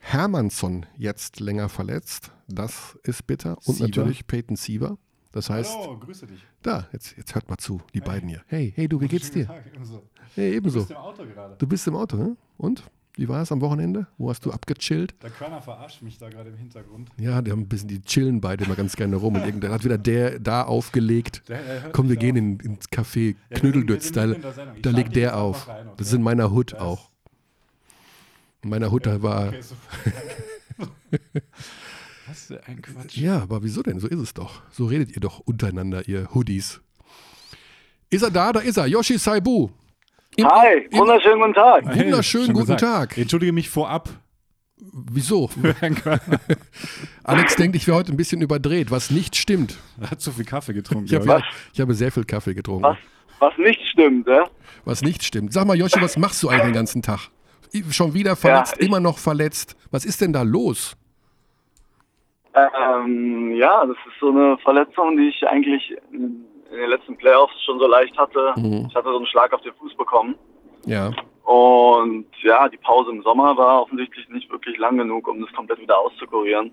[0.00, 2.30] Hermannsson jetzt länger verletzt.
[2.46, 3.58] Das ist bitter.
[3.66, 3.88] Und Sieber.
[3.88, 4.96] natürlich Peyton Siever.
[5.32, 6.40] Das heißt, Hallo, grüße dich.
[6.62, 8.42] da, jetzt, jetzt hört mal zu, die beiden hier.
[8.46, 9.48] Hey, hey, du, wie geht's dir?
[10.36, 10.80] Hey, ebenso.
[10.80, 11.56] Du bist im Auto gerade.
[11.56, 12.36] Du bist im Auto, ne?
[12.56, 12.84] Und?
[13.16, 14.08] Wie war es am Wochenende?
[14.18, 15.14] Wo hast du abgechillt?
[15.22, 17.10] Der Körner verarscht mich da gerade im Hintergrund.
[17.16, 19.36] Ja, die haben ein bisschen, die chillen beide immer ganz gerne rum.
[19.36, 21.42] Und irgendwann hat wieder der da aufgelegt.
[21.48, 24.12] Der, der Komm, wir gehen in, ins Café Ja, Knödeldütz.
[24.14, 24.44] wir sind
[24.84, 25.68] Da, legt der auf.
[25.68, 25.94] rein, okay?
[25.98, 27.10] Das ist in meiner Hut Das- auch.
[28.62, 29.48] In meiner Hut da war.
[29.48, 29.74] Okay, so.
[32.26, 33.16] Was für ein Quatsch.
[33.16, 34.00] Ja, aber wieso denn?
[34.00, 34.62] So ist es doch.
[34.72, 36.80] So redet ihr doch untereinander, ihr Hoodies.
[38.10, 38.52] Ist er da?
[38.52, 38.86] Da ist er.
[38.86, 39.68] Yoshi Saibu.
[40.36, 41.84] Im- Hi, wunderschönen guten Tag.
[41.86, 42.80] Hey, Wunderschönen guten gesagt.
[42.80, 43.18] Tag.
[43.18, 44.08] Entschuldige mich vorab.
[44.92, 45.48] Wieso?
[47.24, 49.78] Alex denkt, ich wäre heute ein bisschen überdreht, was nicht stimmt.
[50.00, 51.06] Er hat zu viel Kaffee getrunken.
[51.06, 51.40] Ich ja,
[51.72, 52.82] ich habe sehr viel Kaffee getrunken.
[52.82, 52.96] Was,
[53.38, 54.44] was nicht stimmt, ne?
[54.84, 55.52] Was nicht stimmt.
[55.52, 57.28] Sag mal, Yoshi, was machst du eigentlich den ganzen Tag?
[57.90, 59.76] Schon wieder verletzt, ich- immer noch verletzt.
[59.90, 60.96] Was ist denn da los?
[62.54, 65.92] Ähm, ja, das ist so eine Verletzung, die ich eigentlich
[66.74, 68.52] in den letzten Playoffs schon so leicht hatte.
[68.56, 68.86] Mhm.
[68.88, 70.34] Ich hatte so einen Schlag auf den Fuß bekommen.
[70.86, 71.12] Ja.
[71.44, 75.80] Und ja, die Pause im Sommer war offensichtlich nicht wirklich lang genug, um das komplett
[75.80, 76.72] wieder auszukurieren.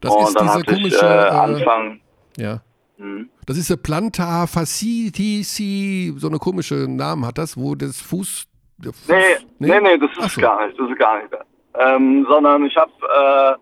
[0.00, 0.96] Das und ist dann diese hatte komische.
[0.96, 2.00] ich äh, äh, Anfang.
[2.36, 2.60] ja.
[2.98, 3.30] Hm.
[3.46, 5.56] Das ist eine Plantar fascitis,
[6.16, 8.46] so eine komische Namen hat das, wo das Fuß.
[8.78, 10.40] Der Fuß Nee, nee, nee, das Ach ist so.
[10.40, 11.34] gar nicht, das ist gar nicht.
[11.74, 13.54] Ähm, sondern ich habe äh,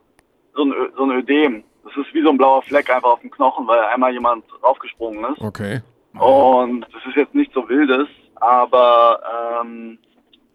[0.54, 1.64] so, ein, so ein Ödem.
[1.95, 5.24] Das ist wie so ein blauer Fleck einfach auf dem Knochen, weil einmal jemand raufgesprungen
[5.32, 5.41] ist.
[5.41, 5.80] Okay.
[6.18, 9.20] Und das ist jetzt nicht so wildes, aber
[9.62, 9.99] ähm,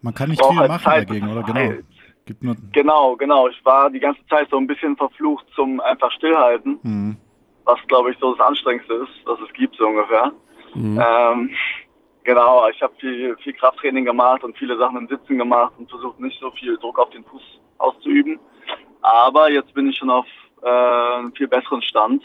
[0.02, 1.40] Man kann nicht viel halt machen Zeit, dagegen, oder?
[1.40, 1.82] es Genau.
[2.26, 2.56] Gibt nur.
[2.72, 3.48] Genau, genau.
[3.48, 7.16] Ich war die ganze Zeit so ein bisschen verflucht zum einfach stillhalten, Hm.
[7.64, 10.32] was glaube ich so das Anstrengendste ist, was es gibt so ungefähr.
[10.74, 11.00] Mhm.
[11.00, 11.50] Ähm,
[12.24, 16.18] genau, ich habe viel, viel Krafttraining gemacht und viele Sachen im Sitzen gemacht und versucht
[16.18, 17.42] nicht so viel Druck auf den Fuß
[17.78, 18.38] auszuüben.
[19.02, 20.26] Aber jetzt bin ich schon auf
[20.62, 22.22] äh, viel besseren Stand.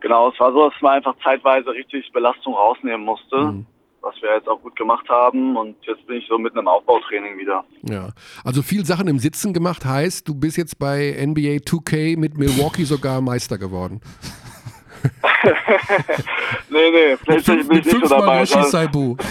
[0.00, 3.66] Genau, es war so, dass man einfach zeitweise richtig Belastung rausnehmen musste, Mhm.
[4.02, 5.56] was wir jetzt auch gut gemacht haben.
[5.56, 7.64] Und jetzt bin ich so mitten im Aufbautraining wieder.
[7.88, 8.10] Ja.
[8.44, 12.84] Also viel Sachen im Sitzen gemacht heißt, du bist jetzt bei NBA 2K mit Milwaukee
[12.84, 14.00] sogar Meister geworden.
[16.70, 18.44] Nee, nee, vielleicht bin ich nicht so dabei.
[18.44, 19.16] Sondern- Saibu.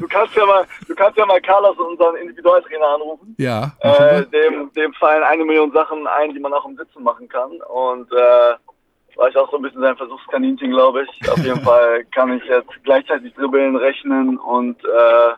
[0.00, 3.34] Du kannst ja mal, du kannst ja mal Carlos, unseren Individualtrainer, anrufen.
[3.38, 3.72] Ja.
[3.80, 7.50] Äh, dem, dem fallen eine Million Sachen ein, die man auch im Sitzen machen kann.
[7.68, 11.28] Und äh, war ich auch so ein bisschen sein Versuchskaninchen, glaube ich.
[11.30, 15.34] Auf jeden Fall kann ich jetzt gleichzeitig dribbeln, rechnen und, äh,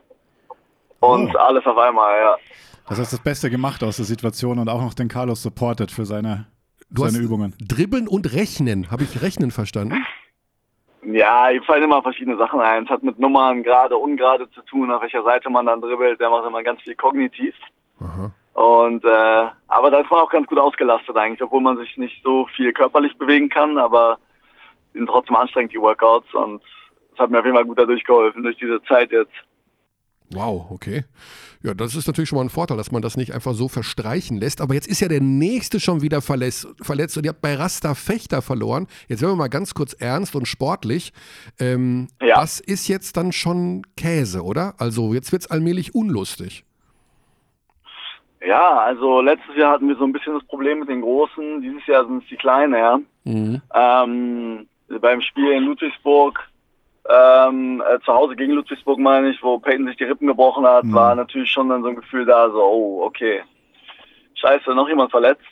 [1.01, 1.39] und Oh.
[1.39, 2.37] alles auf einmal, ja.
[2.89, 6.05] Das heißt, das Beste gemacht aus der Situation und auch noch den Carlos supportet für
[6.05, 6.47] seine,
[6.91, 7.55] Du seine hast Übungen.
[7.61, 8.91] Dribbeln und Rechnen.
[8.91, 10.05] Habe ich Rechnen verstanden?
[11.03, 12.85] Ja, ihm fallen immer verschiedene Sachen ein.
[12.85, 16.21] Es hat mit Nummern gerade, ungerade zu tun, auf welcher Seite man dann dribbelt.
[16.21, 17.55] Der macht immer ganz viel kognitiv.
[18.01, 18.33] Aha.
[18.55, 22.23] Und äh, aber da ist man auch ganz gut ausgelastet eigentlich, obwohl man sich nicht
[22.23, 24.19] so viel körperlich bewegen kann, aber
[24.93, 26.61] sind trotzdem anstrengend die Workouts und
[27.15, 29.33] es hat mir auf jeden Fall gut dadurch geholfen durch diese Zeit jetzt.
[30.33, 31.05] Wow, okay.
[31.63, 34.39] Ja, das ist natürlich schon mal ein Vorteil, dass man das nicht einfach so verstreichen
[34.39, 34.61] lässt.
[34.61, 37.95] Aber jetzt ist ja der nächste schon wieder verletzt, verletzt und ihr habt bei Rasta
[37.95, 38.87] Fechter verloren.
[39.09, 41.13] Jetzt werden wir mal ganz kurz ernst und sportlich.
[41.59, 42.37] Ähm, Ja.
[42.37, 44.75] Das ist jetzt dann schon Käse, oder?
[44.79, 46.65] Also jetzt wird es allmählich unlustig.
[48.47, 51.87] Ja, also letztes Jahr hatten wir so ein bisschen das Problem mit den Großen, dieses
[51.87, 53.01] Jahr sind es die Kleinen, ja.
[53.25, 53.61] Mhm.
[53.75, 54.67] Ähm,
[55.01, 56.50] beim Spiel in Ludwigsburg,
[57.09, 60.85] ähm, äh, zu Hause gegen Ludwigsburg meine ich, wo Peyton sich die Rippen gebrochen hat,
[60.85, 60.95] Mhm.
[60.95, 63.43] war natürlich schon dann so ein Gefühl da, so, oh, okay,
[64.35, 65.43] scheiße, noch jemand verletzt.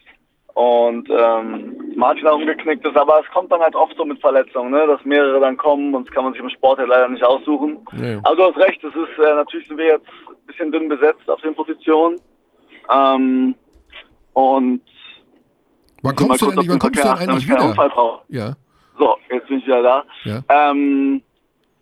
[0.54, 4.72] Und ähm, Martin auch umgeknickt ist, aber es kommt dann halt oft so mit Verletzungen,
[4.72, 4.88] ne?
[4.88, 7.78] dass mehrere dann kommen und das kann man sich im Sport halt leider nicht aussuchen.
[7.92, 8.18] Nee.
[8.24, 11.30] Aber du hast recht, es ist äh, natürlich sind wir jetzt ein bisschen dünn besetzt
[11.30, 12.20] auf den Positionen.
[12.90, 13.54] Ähm,
[14.32, 14.80] und
[16.02, 17.74] Wann kommst du denn, wann kommst du denn eigentlich wieder?
[18.28, 18.56] Ja,
[18.98, 20.04] So, jetzt bin ich wieder da.
[20.24, 20.40] ja.
[20.48, 21.22] Ähm,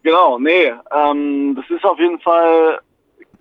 [0.07, 2.81] genau, nee, ähm, das ist auf jeden Fall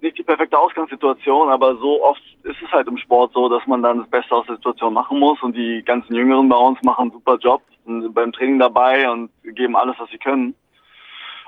[0.01, 3.83] nicht die perfekte Ausgangssituation, aber so oft ist es halt im Sport so, dass man
[3.83, 7.03] dann das Beste aus der Situation machen muss und die ganzen Jüngeren bei uns machen
[7.03, 10.55] einen super Job, sind beim Training dabei und geben alles, was sie können.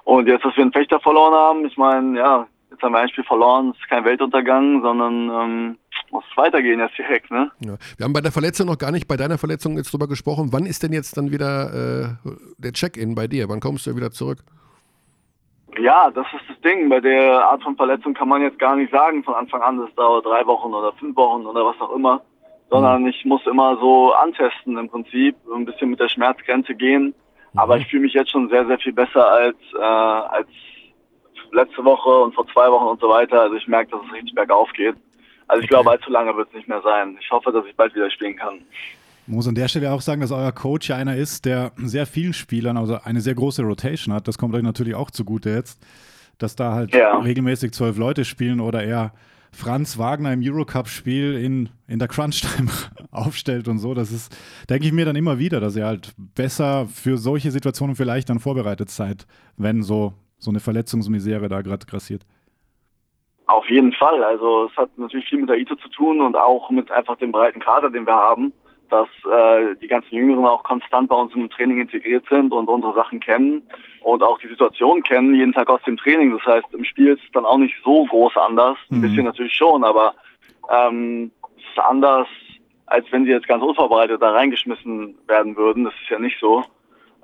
[0.03, 3.09] Und jetzt, dass wir einen Fechter verloren haben, ich meine, ja, jetzt haben wir ein
[3.09, 5.77] Spiel verloren, es ist kein Weltuntergang, sondern ähm,
[6.11, 7.51] muss weitergehen jetzt direkt, ne?
[7.59, 7.75] Ja.
[7.97, 10.49] Wir haben bei der Verletzung noch gar nicht bei deiner Verletzung jetzt drüber gesprochen.
[10.51, 13.49] Wann ist denn jetzt dann wieder äh, der Check-in bei dir?
[13.49, 14.39] Wann kommst du wieder zurück?
[15.77, 16.89] Ja, das ist das Ding.
[16.89, 19.93] Bei der Art von Verletzung kann man jetzt gar nicht sagen von Anfang an, das
[19.95, 22.21] dauert drei Wochen oder fünf Wochen oder was auch immer.
[22.69, 27.13] Sondern ich muss immer so antesten im Prinzip, ein bisschen mit der Schmerzgrenze gehen.
[27.55, 30.47] Aber ich fühle mich jetzt schon sehr, sehr viel besser als, äh, als
[31.51, 33.41] letzte Woche und vor zwei Wochen und so weiter.
[33.41, 34.95] Also ich merke, dass es richtig bergauf geht.
[35.47, 37.17] Also ich glaube, allzu lange wird es nicht mehr sein.
[37.21, 38.61] Ich hoffe, dass ich bald wieder spielen kann.
[39.27, 42.05] Ich muss an der Stelle auch sagen, dass euer Coach ja einer ist, der sehr
[42.05, 44.25] vielen Spielern, also eine sehr große Rotation hat.
[44.27, 45.85] Das kommt euch natürlich auch zugute jetzt,
[46.37, 47.17] dass da halt Ja.
[47.19, 49.11] regelmäßig zwölf Leute spielen oder er
[49.51, 52.69] Franz Wagner im Eurocup-Spiel in, in der Crunch-Time
[53.11, 53.93] aufstellt und so.
[53.93, 54.33] Das ist,
[54.69, 58.39] denke ich mir dann immer wieder, dass ihr halt besser für solche Situationen vielleicht dann
[58.39, 62.25] vorbereitet seid, wenn so, so eine Verletzungsmisere da gerade grassiert.
[63.47, 64.23] Auf jeden Fall.
[64.23, 67.33] Also es hat natürlich viel mit der ITO zu tun und auch mit einfach dem
[67.33, 68.53] breiten Kader, den wir haben,
[68.89, 72.93] dass äh, die ganzen Jüngeren auch konstant bei uns im Training integriert sind und unsere
[72.93, 73.63] Sachen kennen
[74.01, 76.37] und auch die Situation kennen, jeden Tag aus dem Training.
[76.37, 78.77] Das heißt, im Spiel ist es dann auch nicht so groß anders.
[78.89, 79.01] Ein Mhm.
[79.01, 80.13] bisschen natürlich schon, aber
[80.69, 82.27] ähm, es ist anders,
[82.85, 85.83] als wenn sie jetzt ganz unvorbereitet da reingeschmissen werden würden.
[85.83, 86.63] Das ist ja nicht so.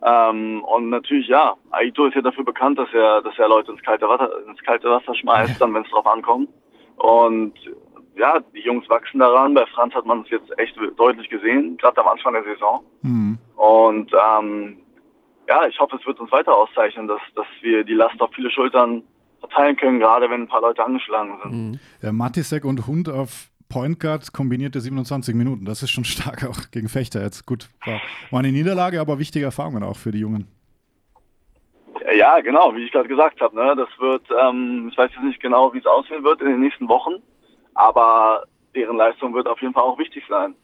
[0.06, 3.82] Ähm, und natürlich, ja, Aito ist ja dafür bekannt, dass er, dass er Leute ins
[3.82, 6.50] kalte Wasser, ins kalte Wasser schmeißt, dann wenn es drauf ankommt.
[6.98, 7.54] Und
[8.16, 9.54] ja, die Jungs wachsen daran.
[9.54, 12.84] Bei Franz hat man es jetzt echt deutlich gesehen, gerade am Anfang der Saison.
[13.02, 13.38] Mhm.
[13.56, 14.78] Und ähm,
[15.48, 18.52] ja, ich hoffe, es wird uns weiter auszeichnen, dass, dass wir die Last auf viele
[18.52, 19.04] Schultern
[19.40, 21.80] verteilen können, gerade wenn ein paar Leute angeschlagen sind.
[22.02, 25.66] Der Matisek und Hund auf Point Guard kombinierte 27 Minuten.
[25.66, 27.46] Das ist schon stark auch gegen Fechter jetzt.
[27.46, 28.00] Gut, war,
[28.32, 30.48] war eine Niederlage, aber wichtige Erfahrungen auch für die Jungen.
[32.16, 33.56] Ja, genau, wie ich gerade gesagt habe.
[33.56, 33.76] Ne?
[33.76, 36.88] Das wird, ähm, ich weiß jetzt nicht genau, wie es aussehen wird in den nächsten
[36.88, 37.14] Wochen,
[37.76, 38.44] aber
[38.76, 40.56] deren Leistung wird auf jeden Fall auch wichtig sein.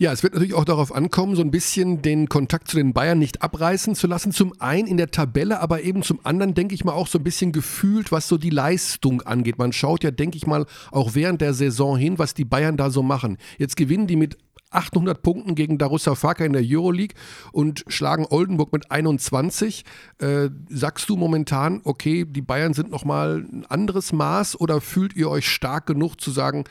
[0.00, 3.18] Ja, es wird natürlich auch darauf ankommen, so ein bisschen den Kontakt zu den Bayern
[3.18, 4.32] nicht abreißen zu lassen.
[4.32, 7.22] Zum einen in der Tabelle, aber eben zum anderen, denke ich mal, auch so ein
[7.22, 9.58] bisschen gefühlt, was so die Leistung angeht.
[9.58, 12.88] Man schaut ja, denke ich mal, auch während der Saison hin, was die Bayern da
[12.88, 13.36] so machen.
[13.58, 14.38] Jetzt gewinnen die mit
[14.70, 17.16] 800 Punkten gegen Darusafaka in der Euroleague
[17.52, 19.84] und schlagen Oldenburg mit 21.
[20.18, 25.28] Äh, sagst du momentan, okay, die Bayern sind nochmal ein anderes Maß oder fühlt ihr
[25.28, 26.64] euch stark genug zu sagen,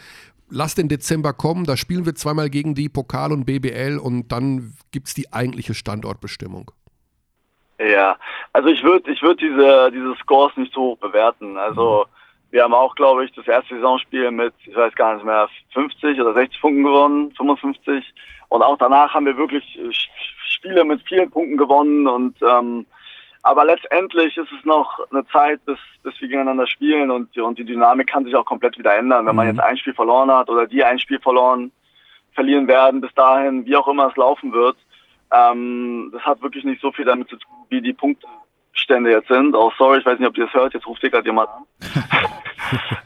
[0.49, 4.73] lasst den Dezember kommen, da spielen wir zweimal gegen die Pokal und BBL und dann
[4.91, 6.71] gibt es die eigentliche Standortbestimmung.
[7.79, 8.17] Ja,
[8.51, 11.57] also ich würde ich würd diese, diese Scores nicht so hoch bewerten.
[11.57, 12.05] Also
[12.51, 16.19] wir haben auch, glaube ich, das erste Saisonspiel mit, ich weiß gar nicht mehr, 50
[16.19, 18.13] oder 60 Punkten gewonnen, 55.
[18.49, 19.91] Und auch danach haben wir wirklich äh,
[20.49, 22.07] Spiele mit vielen Punkten gewonnen.
[22.07, 22.85] Und ähm,
[23.43, 27.57] aber letztendlich ist es noch eine Zeit, bis, bis wir gegeneinander spielen und, die- und
[27.57, 29.25] die Dynamik kann sich auch komplett wieder ändern.
[29.25, 31.71] Wenn man jetzt ein Spiel verloren hat oder die ein Spiel verloren
[32.33, 34.77] verlieren werden, bis dahin, wie auch immer es laufen wird,
[35.31, 37.93] ähm, das hat wirklich nicht so viel damit zu tun, wie die
[38.69, 39.55] Punktstände jetzt sind.
[39.55, 41.65] Auch sorry, ich weiß nicht, ob ihr das hört, jetzt ruft hier gerade jemand an.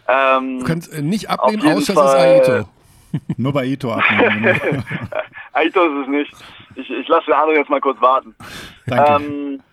[0.41, 2.39] ähm, Du kannst äh, nicht abnehmen, außer Fall.
[2.41, 2.69] es ist Aito.
[3.37, 4.83] Nur bei Ito abnehmen.
[5.53, 6.33] Aito ist es nicht.
[6.75, 8.35] Ich, ich lasse den anderen jetzt mal kurz warten.
[8.87, 9.23] Danke.
[9.23, 9.63] Ähm,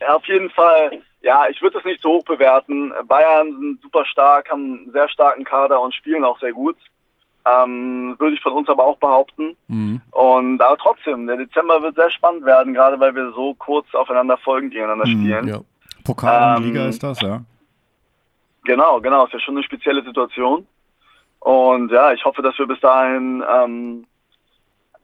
[0.00, 2.92] ja, auf jeden Fall, ja, ich würde es nicht so hoch bewerten.
[3.06, 6.76] Bayern sind super stark, haben einen sehr starken Kader und spielen auch sehr gut.
[7.46, 9.56] Ähm, würde ich von uns aber auch behaupten.
[9.68, 10.00] Mhm.
[10.10, 14.36] Und aber trotzdem, der Dezember wird sehr spannend werden, gerade weil wir so kurz aufeinander
[14.38, 15.48] folgend gegeneinander spielen.
[15.48, 15.60] Ja.
[16.04, 17.42] Pokal und ähm, Liga ist das, ja.
[18.64, 20.66] Genau, genau, ist ja schon eine spezielle Situation.
[21.40, 24.06] Und ja, ich hoffe, dass wir bis dahin, ähm,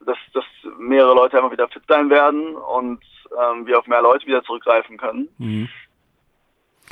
[0.04, 0.44] dass, dass
[0.78, 3.00] mehrere Leute einfach wieder fit sein werden und
[3.32, 5.28] ähm, wir auf mehr Leute wieder zurückgreifen können.
[5.38, 5.68] Mhm.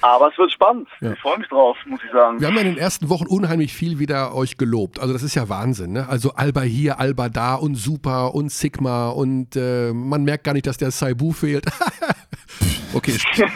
[0.00, 0.88] Aber es wird spannend.
[1.00, 1.12] Ja.
[1.12, 2.40] Ich freue mich drauf, muss ich sagen.
[2.40, 4.98] Wir haben ja in den ersten Wochen unheimlich viel wieder euch gelobt.
[4.98, 5.92] Also das ist ja Wahnsinn.
[5.92, 6.08] Ne?
[6.08, 10.66] Also Alba hier, Alba da und Super und Sigma und äh, man merkt gar nicht,
[10.66, 11.66] dass der Saibu fehlt.
[12.92, 13.14] okay,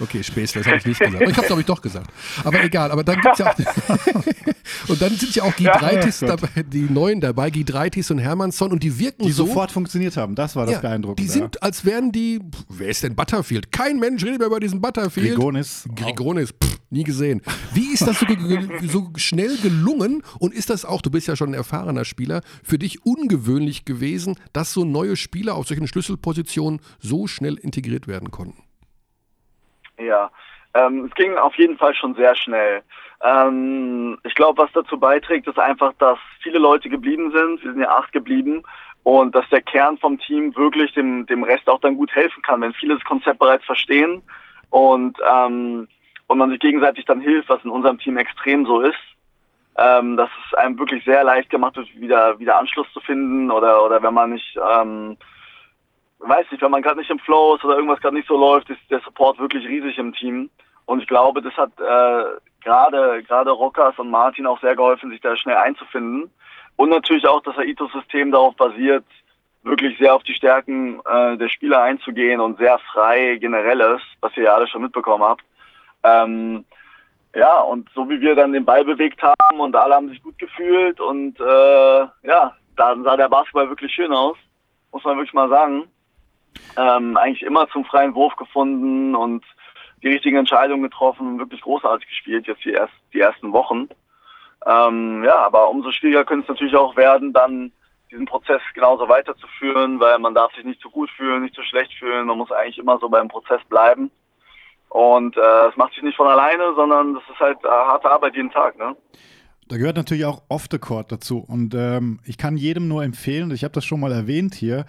[0.00, 1.16] okay, Späßle, das habe ich nicht gesagt.
[1.22, 2.10] Aber ich habe glaube ich doch gesagt.
[2.44, 3.56] Aber egal, aber dann gibt's ja auch
[4.88, 8.82] und dann sind ja auch Gidreitis Ja, dabei, die Neuen dabei, Gidreitis und Hermannsson und
[8.82, 9.46] die wirken Die so.
[9.46, 10.34] sofort funktioniert haben.
[10.34, 11.22] Das war das ja, Beeindruckende.
[11.22, 12.40] die sind, als wären die.
[12.68, 13.72] Wer ist denn Butterfield?
[13.72, 14.80] Kein Mensch redet mehr über diesen.
[14.80, 15.34] Butterfield.
[15.34, 15.88] Grigonis.
[15.94, 17.42] Grigonis, pff, nie gesehen.
[17.72, 18.26] Wie ist das so,
[18.86, 22.78] so schnell gelungen und ist das auch, du bist ja schon ein erfahrener Spieler, für
[22.78, 28.62] dich ungewöhnlich gewesen, dass so neue Spieler auf solchen Schlüsselpositionen so schnell integriert werden konnten?
[29.98, 30.30] Ja,
[30.74, 32.82] ähm, es ging auf jeden Fall schon sehr schnell.
[33.22, 37.62] Ähm, ich glaube, was dazu beiträgt, ist einfach, dass viele Leute geblieben sind.
[37.64, 38.62] Wir sind ja acht geblieben.
[39.02, 42.60] Und dass der Kern vom Team wirklich dem, dem Rest auch dann gut helfen kann,
[42.60, 44.20] wenn viele das Konzept bereits verstehen
[44.70, 45.86] und, ähm,
[46.26, 48.98] und man sich gegenseitig dann hilft, was in unserem Team extrem so ist.
[49.78, 53.84] Ähm, dass es einem wirklich sehr leicht gemacht wird, wieder, wieder Anschluss zu finden oder,
[53.84, 55.18] oder wenn man nicht, ähm,
[56.18, 58.70] weiß nicht, wenn man gerade nicht im Flow ist oder irgendwas gerade nicht so läuft,
[58.70, 60.50] ist der Support wirklich riesig im Team.
[60.86, 65.20] Und ich glaube, das hat äh, gerade gerade Rockers und Martin auch sehr geholfen, sich
[65.20, 66.30] da schnell einzufinden.
[66.76, 69.04] Und natürlich auch, dass Aitos System darauf basiert,
[69.62, 74.36] wirklich sehr auf die Stärken äh, der Spieler einzugehen und sehr frei generell ist, was
[74.36, 75.42] ihr ja alle schon mitbekommen habt.
[76.04, 76.64] Ähm,
[77.34, 80.38] ja, und so wie wir dann den Ball bewegt haben und alle haben sich gut
[80.38, 84.36] gefühlt und äh, ja, dann sah der Basketball wirklich schön aus,
[84.92, 85.84] muss man wirklich mal sagen.
[86.76, 89.44] Ähm, eigentlich immer zum freien Wurf gefunden und
[90.02, 93.88] die richtigen Entscheidungen getroffen, wirklich großartig gespielt jetzt die, erst, die ersten Wochen.
[94.66, 97.72] Ähm, ja, aber umso schwieriger könnte es natürlich auch werden, dann
[98.10, 101.92] diesen Prozess genauso weiterzuführen, weil man darf sich nicht zu gut fühlen, nicht zu schlecht
[101.94, 104.10] fühlen, man muss eigentlich immer so beim Prozess bleiben.
[104.88, 108.36] Und äh, es macht sich nicht von alleine, sondern das ist halt äh, harte Arbeit
[108.36, 108.78] jeden Tag.
[108.78, 108.96] Ne?
[109.68, 111.44] Da gehört natürlich auch Off the Court dazu.
[111.46, 114.86] Und ähm, ich kann jedem nur empfehlen, ich habe das schon mal erwähnt hier,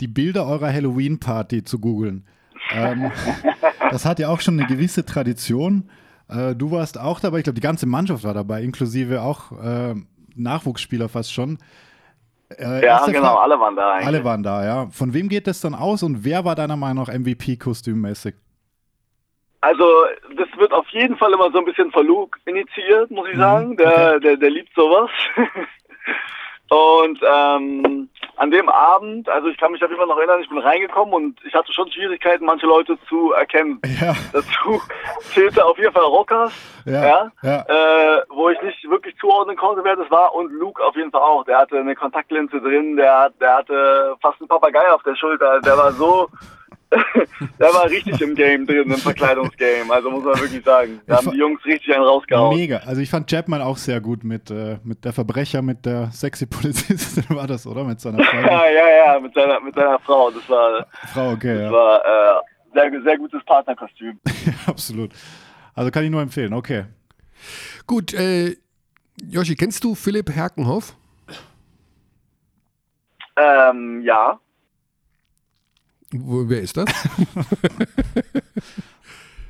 [0.00, 2.26] die Bilder eurer Halloween-Party zu googeln.
[2.72, 3.10] Ähm,
[3.90, 5.90] das hat ja auch schon eine gewisse Tradition.
[6.28, 9.94] Äh, du warst auch dabei, ich glaube, die ganze Mannschaft war dabei, inklusive auch äh,
[10.36, 11.58] Nachwuchsspieler fast schon.
[12.56, 14.06] Äh, ja, genau, Frage, alle waren da eigentlich.
[14.06, 14.86] Alle waren da, ja.
[14.90, 18.34] Von wem geht das dann aus und wer war deiner Meinung nach MVP-kostümmäßig?
[19.60, 19.84] Also,
[20.36, 23.76] das wird auf jeden Fall immer so ein bisschen Luke initiiert, muss ich mhm, sagen.
[23.76, 24.20] Der, okay.
[24.20, 25.10] der, der liebt sowas.
[26.70, 28.08] und ähm,
[28.38, 31.12] an dem Abend, also ich kann mich auf jeden Fall noch erinnern, ich bin reingekommen
[31.12, 33.80] und ich hatte schon Schwierigkeiten, manche Leute zu erkennen.
[33.98, 34.14] Ja.
[34.32, 34.80] Dazu
[35.34, 36.52] zählte auf jeden Fall Rockers,
[36.84, 37.60] ja, ja.
[37.62, 40.32] Äh, wo ich nicht wirklich zuordnen konnte, wer das war.
[40.36, 41.44] Und Luke auf jeden Fall auch.
[41.44, 45.60] Der hatte eine Kontaktlinse drin, der, der hatte fast einen Papagei auf der Schulter.
[45.62, 46.28] Der war so
[46.90, 49.92] der war richtig im Game drin, im Verkleidungsgame.
[49.92, 51.00] Also muss man wirklich sagen.
[51.06, 52.56] Da haben die Jungs richtig einen rausgehauen.
[52.56, 52.78] Mega.
[52.78, 56.46] Also ich fand Chapman auch sehr gut mit, äh, mit der Verbrecher, mit der sexy
[56.46, 57.84] Polizistin war das, oder?
[57.84, 58.36] Mit seiner Frau.
[58.40, 60.30] ja, ja, ja, mit seiner, mit seiner Frau.
[60.30, 61.72] Das war, Frau, okay, das ja.
[61.72, 62.40] war äh,
[62.74, 64.18] sehr, sehr gutes Partnerkostüm.
[64.66, 65.12] Absolut.
[65.74, 66.84] Also kann ich nur empfehlen, okay.
[67.86, 68.56] Gut, äh,
[69.30, 70.96] Joshi, kennst du Philipp Herkenhoff?
[73.36, 74.40] Ähm, ja.
[76.12, 76.88] Wo, wer ist das?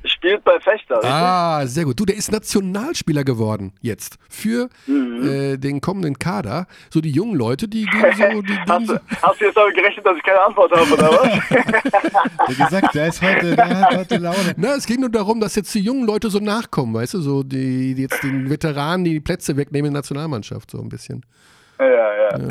[0.03, 0.95] Spielt bei Fechter.
[0.95, 1.11] Richtig?
[1.11, 1.99] Ah, sehr gut.
[1.99, 5.27] Du, der ist Nationalspieler geworden jetzt für mhm.
[5.27, 6.67] äh, den kommenden Kader.
[6.89, 8.41] So die jungen Leute, die gehen so.
[8.41, 11.49] Die hast, du, hast du jetzt damit gerechnet, dass ich keine Antwort habe, oder was?
[12.47, 14.53] der gesagt, der ist heute, der hat heute Laune.
[14.57, 17.43] Na, es ging nur darum, dass jetzt die jungen Leute so nachkommen, weißt du, so
[17.43, 21.25] die, die jetzt den Veteranen die Plätze wegnehmen in der Nationalmannschaft, so ein bisschen.
[21.77, 22.37] Ja, ja.
[22.37, 22.47] ja.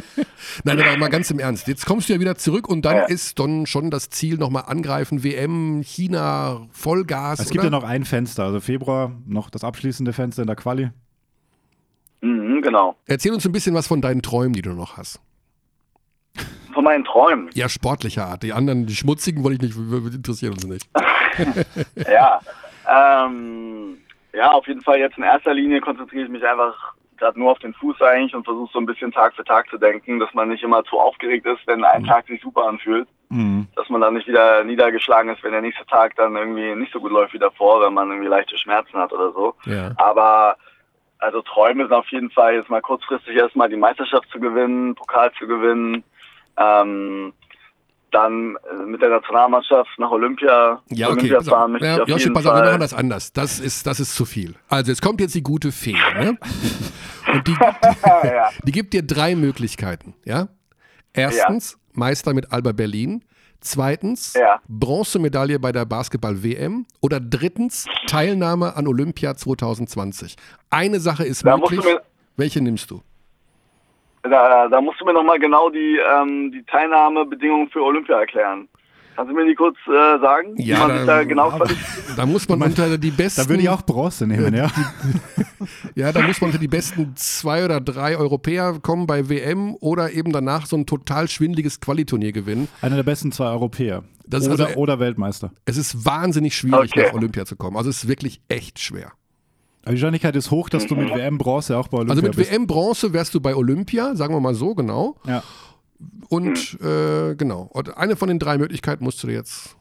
[0.64, 1.68] Nein, aber mal ganz im Ernst.
[1.68, 3.04] Jetzt kommst du ja wieder zurück und dann ja.
[3.04, 7.40] ist dann schon das Ziel nochmal angreifen, WM, China, Vollgas.
[7.40, 7.64] Es gibt oder?
[7.64, 10.90] ja noch ein Fenster, also Februar, noch das abschließende Fenster in der Quali.
[12.20, 12.96] Mhm, genau.
[13.06, 15.20] Erzähl uns ein bisschen was von deinen Träumen, die du noch hast.
[16.72, 17.50] Von meinen Träumen?
[17.54, 18.42] Ja, sportlicher Art.
[18.42, 20.88] Die anderen, die schmutzigen, wollte ich nicht, interessieren uns nicht.
[22.10, 22.40] ja,
[22.88, 23.98] ähm,
[24.32, 26.91] ja, auf jeden Fall jetzt in erster Linie konzentriere ich mich einfach
[27.22, 29.78] gerade nur auf den Fuß eigentlich und versuche so ein bisschen Tag für Tag zu
[29.78, 32.06] denken, dass man nicht immer zu aufgeregt ist, wenn ein mhm.
[32.06, 33.06] Tag sich super anfühlt.
[33.28, 33.68] Mhm.
[33.76, 37.00] Dass man dann nicht wieder niedergeschlagen ist, wenn der nächste Tag dann irgendwie nicht so
[37.00, 39.54] gut läuft wie davor, wenn man irgendwie leichte Schmerzen hat oder so.
[39.66, 39.92] Ja.
[39.96, 40.56] Aber
[41.18, 45.32] also Träume sind auf jeden Fall jetzt mal kurzfristig erstmal die Meisterschaft zu gewinnen, Pokal
[45.38, 46.02] zu gewinnen.
[46.56, 47.32] Ähm,
[48.12, 51.18] dann äh, mit der Nationalmannschaft nach Olympia, ja, okay.
[51.18, 53.32] Olympia fahren möchte ja, ich auf Joshi, pass auf, wir machen das anders.
[53.32, 54.54] Das ist, das ist zu viel.
[54.68, 56.38] Also jetzt kommt jetzt die gute Fee, ne?
[57.32, 57.52] Und die,
[58.04, 58.50] ja.
[58.64, 60.48] die gibt dir drei Möglichkeiten, ja?
[61.12, 61.78] Erstens, ja.
[61.92, 63.24] Meister mit Alba Berlin.
[63.60, 64.60] Zweitens, ja.
[64.66, 66.84] Bronzemedaille bei der Basketball-WM.
[67.00, 70.36] Oder drittens, Teilnahme an Olympia 2020.
[70.68, 71.84] Eine Sache ist da möglich.
[72.36, 73.02] Welche nimmst du?
[74.22, 78.68] Da, da musst du mir nochmal genau die, ähm, die Teilnahmebedingungen für Olympia erklären.
[79.16, 80.54] Kannst du mir die kurz äh, sagen?
[80.56, 81.52] Ja, da, da, genau
[82.16, 83.42] da muss man unter die besten.
[83.42, 84.70] Da würde ich auch Bronze nehmen, ja.
[85.94, 90.12] ja, da muss man unter die besten zwei oder drei Europäer kommen bei WM oder
[90.12, 92.68] eben danach so ein total schwindliges Qualiturnier gewinnen.
[92.80, 94.02] Einer der besten zwei Europäer.
[94.28, 95.52] oder, also, oder Weltmeister.
[95.66, 97.08] Es ist wahnsinnig schwierig, okay.
[97.08, 97.76] nach Olympia zu kommen.
[97.76, 99.12] Also es ist wirklich echt schwer.
[99.84, 102.52] Die Wahrscheinlichkeit ist hoch, dass du mit WM Bronze auch bei Olympia Also mit bist.
[102.52, 105.16] WM Bronze wärst du bei Olympia, sagen wir mal so, genau.
[105.26, 105.42] Ja.
[106.28, 109.76] Und äh, genau, und eine von den drei Möglichkeiten musst du jetzt.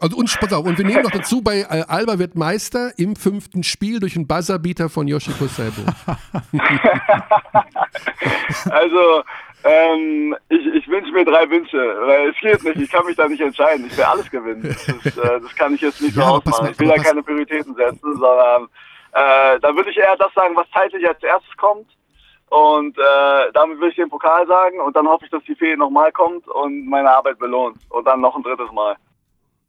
[0.00, 3.14] Also und pass auf, und wir nehmen noch dazu, bei äh, Alba wird Meister im
[3.14, 5.82] fünften Spiel durch einen Buzzerbeater von Yoshiko Seibo.
[8.70, 9.22] also,
[9.62, 13.28] ähm, ich, ich wünsche mir drei Wünsche, weil es geht nicht, ich kann mich da
[13.28, 14.62] nicht entscheiden, ich will alles gewinnen.
[14.64, 16.70] Das, ist, äh, das kann ich jetzt nicht ja, so ausmachen.
[16.72, 18.68] ich will da keine Prioritäten setzen, sondern
[19.12, 21.88] äh, da würde ich eher das sagen, was zeitlich als erstes kommt.
[22.48, 25.74] Und äh, damit würde ich den Pokal sagen und dann hoffe ich, dass die Fee
[25.74, 27.78] nochmal kommt und meine Arbeit belohnt.
[27.88, 28.96] Und dann noch ein drittes Mal.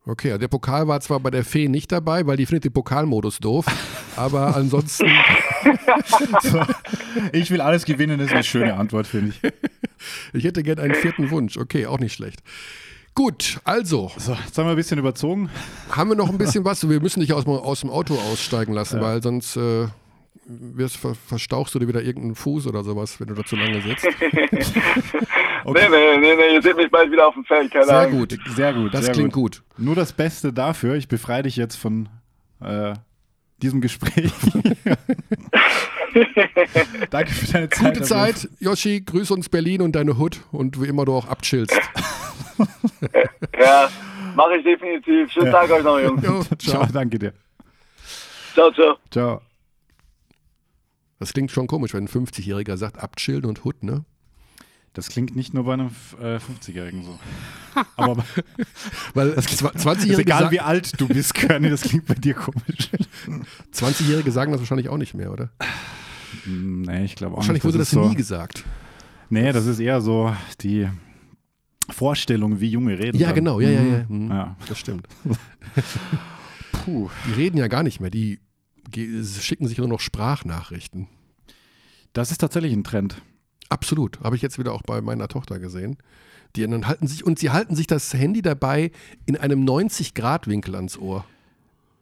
[0.05, 2.73] Okay, also der Pokal war zwar bei der Fee nicht dabei, weil die findet den
[2.73, 3.65] Pokalmodus doof,
[4.17, 5.09] aber ansonsten.
[6.41, 6.61] so,
[7.31, 9.53] ich will alles gewinnen, das ist eine schöne Antwort, finde ich.
[10.33, 11.57] Ich hätte gern einen vierten Wunsch.
[11.57, 12.41] Okay, auch nicht schlecht.
[13.15, 15.49] Gut, also, So, jetzt haben wir ein bisschen überzogen.
[15.91, 16.87] haben wir noch ein bisschen was?
[16.89, 19.87] Wir müssen dich aus, dem- aus dem Auto aussteigen lassen, weil sonst äh,
[20.45, 23.81] wirst, ver, verstauchst du dir wieder irgendeinen Fuß oder sowas, wenn du da zu lange
[23.81, 24.07] sitzt.
[25.65, 28.19] Nee, nee, nee, nee, ihr seht mich bald wieder auf dem Feld, keine Sehr Ahnung.
[28.19, 28.37] gut.
[28.53, 28.93] Sehr gut.
[28.93, 29.63] Das sehr klingt gut.
[29.77, 30.95] Nur das Beste dafür.
[30.95, 32.09] Ich befreie dich jetzt von
[32.59, 32.93] äh,
[33.61, 34.33] diesem Gespräch.
[37.09, 37.93] Danke für deine Zeit.
[37.93, 41.79] Gute Zeit, Yoshi, grüß uns Berlin und deine Hut und wie immer du auch abchillst.
[43.59, 43.89] Ja,
[44.35, 45.31] mache ich definitiv.
[45.31, 46.23] Schönen Tag euch noch, Jungs.
[46.23, 46.85] Jo, Ciao, ciao.
[46.91, 47.33] danke dir.
[48.53, 48.97] Ciao, ciao.
[49.11, 49.41] Ciao.
[51.19, 54.03] Das klingt schon komisch, wenn ein 50-Jähriger sagt, abchillen und Hut, ne?
[54.93, 55.89] Das klingt nicht nur bei einem
[56.21, 57.17] äh, 50-Jährigen so.
[57.95, 58.23] Aber
[59.15, 62.89] Weil ist 20-Jährige egal, sagen, wie alt du bist, Körny, das klingt bei dir komisch.
[63.71, 65.49] 20 sagen das wahrscheinlich auch nicht mehr, oder?
[66.43, 67.73] Hm, nee, ich glaube auch Wahrscheinlich nicht.
[67.73, 68.63] wurde das ist so, nie gesagt.
[69.29, 70.87] Nee, das ist eher so die
[71.89, 73.17] Vorstellung, wie Junge reden.
[73.17, 73.35] Ja, dann.
[73.35, 74.05] genau, ja, ja, ja.
[74.07, 74.25] Mhm.
[74.25, 74.31] Mhm.
[74.31, 74.55] Ja.
[74.67, 75.07] Das stimmt.
[76.71, 77.09] Puh.
[77.27, 78.39] Die reden ja gar nicht mehr, die
[78.95, 81.07] schicken sich nur noch Sprachnachrichten.
[82.13, 83.21] Das ist tatsächlich ein Trend.
[83.69, 84.19] Absolut.
[84.21, 85.97] Habe ich jetzt wieder auch bei meiner Tochter gesehen.
[86.55, 88.91] Die dann halten sich, und sie halten sich das Handy dabei
[89.25, 91.25] in einem 90-Grad-Winkel ans Ohr.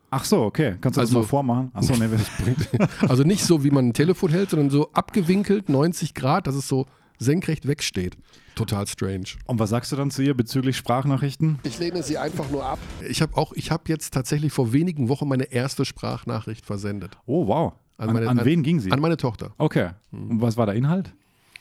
[0.09, 0.75] Ach so, okay.
[0.81, 1.71] Kannst du Also- das mal vormachen?
[1.73, 5.69] Ach so, nee, das Also nicht so, wie man ein Telefon hält, sondern so abgewinkelt,
[5.69, 6.85] 90 Grad, dass es so
[7.21, 8.17] senkrecht wegsteht.
[8.55, 9.25] Total strange.
[9.45, 11.59] Und was sagst du dann zu ihr bezüglich Sprachnachrichten?
[11.63, 12.79] Ich lehne sie einfach nur ab.
[13.07, 17.17] Ich habe auch, ich habe jetzt tatsächlich vor wenigen Wochen meine erste Sprachnachricht versendet.
[17.25, 17.73] Oh, wow.
[17.97, 18.91] An, meine- an an- wen ging sie?
[18.91, 19.53] An meine Tochter.
[19.57, 19.91] okay.
[20.11, 21.13] Und was war der Inhalt?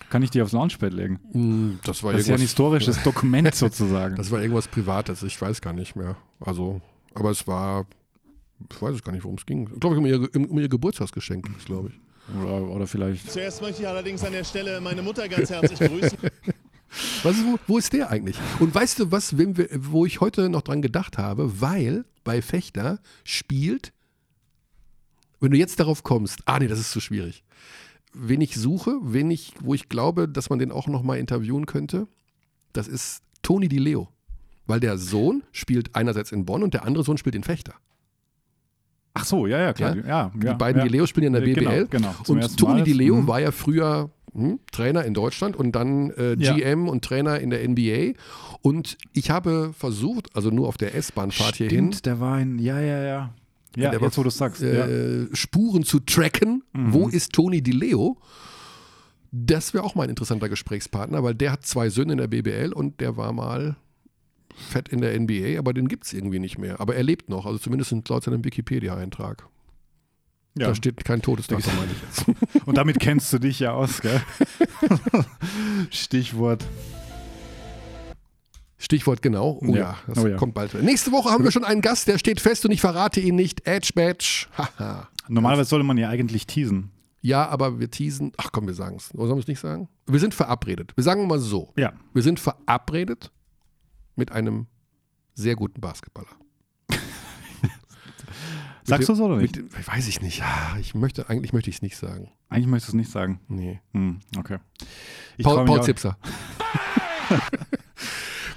[0.08, 1.20] Kann ich die aufs Launchpad legen?
[1.32, 4.16] Hm, Das war Das ist ja ein historisches Dokument sozusagen.
[4.16, 6.16] das war irgendwas Privates, ich weiß gar nicht mehr.
[6.40, 6.80] Also,
[7.14, 7.86] aber es war,
[8.68, 9.68] ich weiß es gar nicht, worum es ging.
[9.72, 12.00] Ich glaube, um ihr, um ihr Geburtstagsgeschenk ging es, glaube ich.
[12.38, 13.30] Oder, oder vielleicht.
[13.30, 16.18] Zuerst möchte ich allerdings an der Stelle meine Mutter ganz herzlich grüßen.
[17.22, 18.36] Was ist, wo, wo ist der eigentlich?
[18.58, 21.60] Und weißt du was, wem wo ich heute noch dran gedacht habe?
[21.60, 23.92] Weil bei Fechter spielt,
[25.38, 27.44] wenn du jetzt darauf kommst, ah nee, das ist zu schwierig.
[28.12, 31.66] Wen ich suche, wen ich, wo ich glaube, dass man den auch noch mal interviewen
[31.66, 32.08] könnte,
[32.72, 34.08] das ist Toni Di Leo.
[34.66, 37.74] Weil der Sohn spielt einerseits in Bonn und der andere Sohn spielt in Fechter.
[39.14, 39.96] Ach so, ja, ja, klar.
[39.96, 40.06] Ja?
[40.06, 40.86] Ja, Die ja, beiden ja.
[40.86, 41.86] Di Leo spielen in der Äh, genau, BBL.
[41.90, 42.98] genau, und Toni Mal Di jetzt.
[42.98, 43.26] Leo Mhm.
[43.26, 46.54] war ja früher hm, Trainer in Deutschland und dann äh, Ja.
[46.54, 48.12] GM und Trainer in der NBA.
[48.62, 52.60] Und ich habe versucht, also nur auf der S-Bahnfahrt hierhin, der war ein.
[52.60, 53.34] Ja, ja, ja.
[53.76, 54.62] Ja, der jetzt war- wo du sagst.
[54.62, 54.86] ja.
[54.86, 56.62] äh, Spuren zu tracken.
[56.72, 56.92] Mhm.
[56.92, 58.18] Wo ist Toni Di Leo?
[59.32, 62.72] Das wäre auch mal ein interessanter Gesprächspartner, weil der hat zwei Söhne in der BBL
[62.72, 63.76] und der war mal
[64.54, 66.80] fett in der NBA, aber den gibt es irgendwie nicht mehr.
[66.80, 69.46] Aber er lebt noch, also zumindest laut seinem Wikipedia-Eintrag.
[70.58, 70.68] ja.
[70.68, 72.66] Da steht kein Todesdatum, meine ich jetzt.
[72.66, 74.20] Und damit kennst du dich ja aus, gell?
[75.90, 76.64] Stichwort.
[78.78, 79.58] Stichwort genau.
[79.62, 79.96] Oh ja, Ja.
[80.06, 80.36] das Oh ja.
[80.36, 80.72] kommt bald.
[80.82, 83.66] Nächste Woche haben wir schon einen Gast, der steht fest und ich verrate ihn nicht.
[83.66, 84.46] Edge Badge.
[85.28, 86.90] Normalerweise sollte man ja eigentlich teasen.
[87.22, 88.32] Ja, aber wir teasen.
[88.38, 89.08] Ach komm, wir sagen es.
[89.08, 89.88] Sollen wir es nicht sagen?
[90.06, 90.92] Wir sind verabredet.
[90.96, 91.74] Wir sagen mal so.
[91.76, 91.92] Ja.
[92.14, 93.30] Wir sind verabredet
[94.20, 94.66] mit einem
[95.34, 96.28] sehr guten Basketballer.
[98.84, 99.56] Sagst du so oder nicht?
[99.56, 100.42] Mit, weiß ich nicht.
[100.80, 102.30] Ich möchte, eigentlich möchte ich es nicht sagen.
[102.48, 103.40] Eigentlich möchtest du es nicht sagen.
[103.48, 103.80] Nee.
[103.92, 104.58] Hm, okay.
[105.36, 106.18] Ich Paul, Paul Zipser.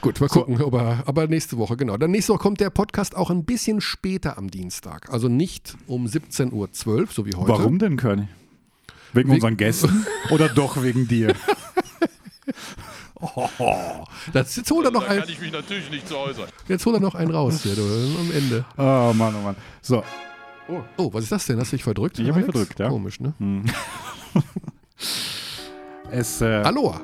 [0.01, 1.95] Gut, mal gucken, ob er, aber nächste Woche, genau.
[1.95, 5.09] Dann nächste Woche kommt der Podcast auch ein bisschen später am Dienstag.
[5.09, 6.67] Also nicht um 17.12 Uhr,
[7.09, 7.47] so wie heute.
[7.47, 8.27] Warum denn, Körny?
[9.13, 11.33] Wegen, Wegen- unseren Gästen oder doch wegen dir?
[13.35, 14.03] Oh,
[14.33, 16.45] das, jetzt holt er noch Da ein, kann ich mich natürlich nicht zu äußern.
[16.67, 18.65] jetzt holt er noch einen raus hier, du, am Ende.
[18.77, 19.55] Oh Mann, oh Mann.
[19.81, 20.03] So,
[20.97, 21.59] Oh, was ist das denn?
[21.59, 22.19] Hast du dich verdrückt?
[22.19, 22.87] Ich hab mich verdrückt, ja.
[22.89, 23.33] Komisch, ne?
[26.11, 27.01] es, äh, Aloha.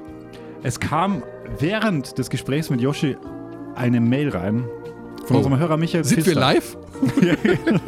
[0.64, 1.24] es kam
[1.60, 3.18] während des Gesprächs mit Yoshi
[3.76, 4.66] eine Mail rein
[5.26, 5.40] von Oh.
[5.40, 6.40] unserem Hörer Michael Sind wir Pfister.
[6.40, 6.78] live?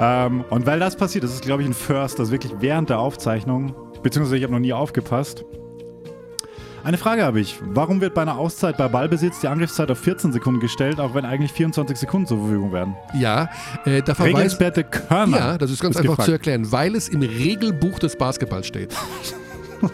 [0.00, 3.00] Ähm, und weil das passiert, das ist, glaube ich, ein First, das wirklich während der
[3.00, 5.44] Aufzeichnung, beziehungsweise ich habe noch nie aufgepasst.
[6.88, 7.60] Eine Frage habe ich.
[7.60, 11.26] Warum wird bei einer Auszeit bei Ballbesitz die Angriffszeit auf 14 Sekunden gestellt, auch wenn
[11.26, 12.96] eigentlich 24 Sekunden zur Verfügung werden?
[13.12, 13.50] Ja,
[13.84, 14.58] äh, da verweist.
[14.90, 15.36] Körner.
[15.36, 16.24] Ja, das ist ganz einfach gefragt.
[16.24, 18.94] zu erklären, weil es im Regelbuch des Basketballs steht.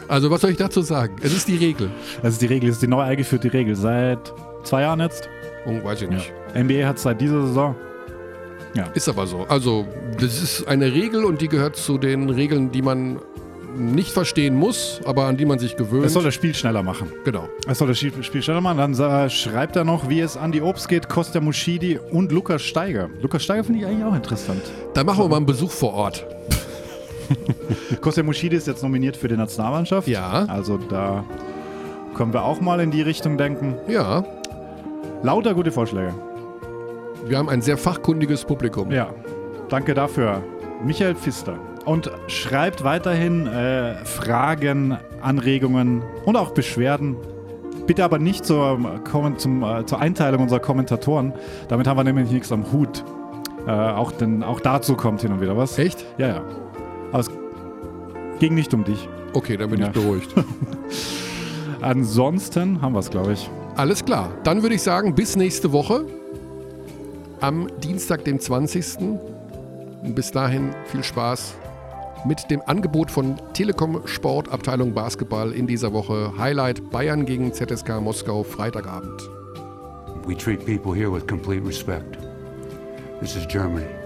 [0.08, 1.16] Also, was soll ich dazu sagen?
[1.20, 1.90] Es ist die Regel.
[2.22, 3.76] Das ist die Regel, das ist die neu eingeführte Regel.
[3.76, 4.32] Seit
[4.62, 5.28] zwei Jahren jetzt.
[5.66, 6.32] Oh, weiß ich nicht.
[6.54, 7.76] NBA hat seit dieser Saison.
[8.94, 9.44] Ist aber so.
[9.46, 9.86] Also,
[10.18, 13.18] das ist eine Regel und die gehört zu den Regeln, die man
[13.76, 16.06] nicht verstehen muss, aber an die man sich gewöhnt.
[16.06, 17.12] Es soll das Spiel schneller machen.
[17.24, 17.48] genau.
[17.66, 18.78] Es soll das Spiel schneller machen.
[18.78, 22.62] Dann äh, schreibt er noch, wie es an die Obst geht, Costa Muschidi und Lukas
[22.62, 23.08] Steiger.
[23.20, 24.62] Lukas Steiger finde ich eigentlich auch interessant.
[24.94, 26.26] Da machen wir mal einen Besuch vor Ort.
[28.00, 30.06] Kostia Mushidi ist jetzt nominiert für die Nationalmannschaft.
[30.08, 30.44] Ja.
[30.46, 31.24] Also da
[32.14, 33.74] können wir auch mal in die Richtung denken.
[33.88, 34.24] Ja,
[35.22, 36.12] Lauter gute Vorschläge.
[37.26, 38.90] wir haben ein sehr fachkundiges Publikum.
[38.90, 39.08] Ja,
[39.70, 40.42] danke dafür.
[40.84, 41.58] Michael Pfister.
[41.84, 47.16] Und schreibt weiterhin äh, Fragen, Anregungen und auch Beschwerden.
[47.86, 48.78] Bitte aber nicht zur,
[49.36, 51.34] zum, äh, zur Einteilung unserer Kommentatoren.
[51.68, 53.04] Damit haben wir nämlich nichts am Hut.
[53.66, 55.78] Äh, auch, denn, auch dazu kommt hin und wieder was.
[55.78, 56.04] Echt?
[56.16, 56.42] Ja, ja.
[57.10, 57.30] Aber es
[58.38, 59.06] ging nicht um dich.
[59.34, 59.88] Okay, dann bin Ja.
[59.88, 60.34] ich beruhigt.
[61.82, 63.50] Ansonsten haben wir es, glaube ich.
[63.76, 64.30] Alles klar.
[64.44, 66.06] Dann würde ich sagen, bis nächste Woche.
[67.40, 68.98] Am Dienstag, dem 20.
[70.02, 71.54] Und bis dahin viel Spaß
[72.24, 76.32] mit dem Angebot von Telekom Sport Abteilung Basketball in dieser Woche.
[76.38, 79.28] Highlight Bayern gegen ZSK Moskau Freitagabend.
[80.26, 82.18] We treat people here with complete respect.
[83.20, 84.03] This is Germany.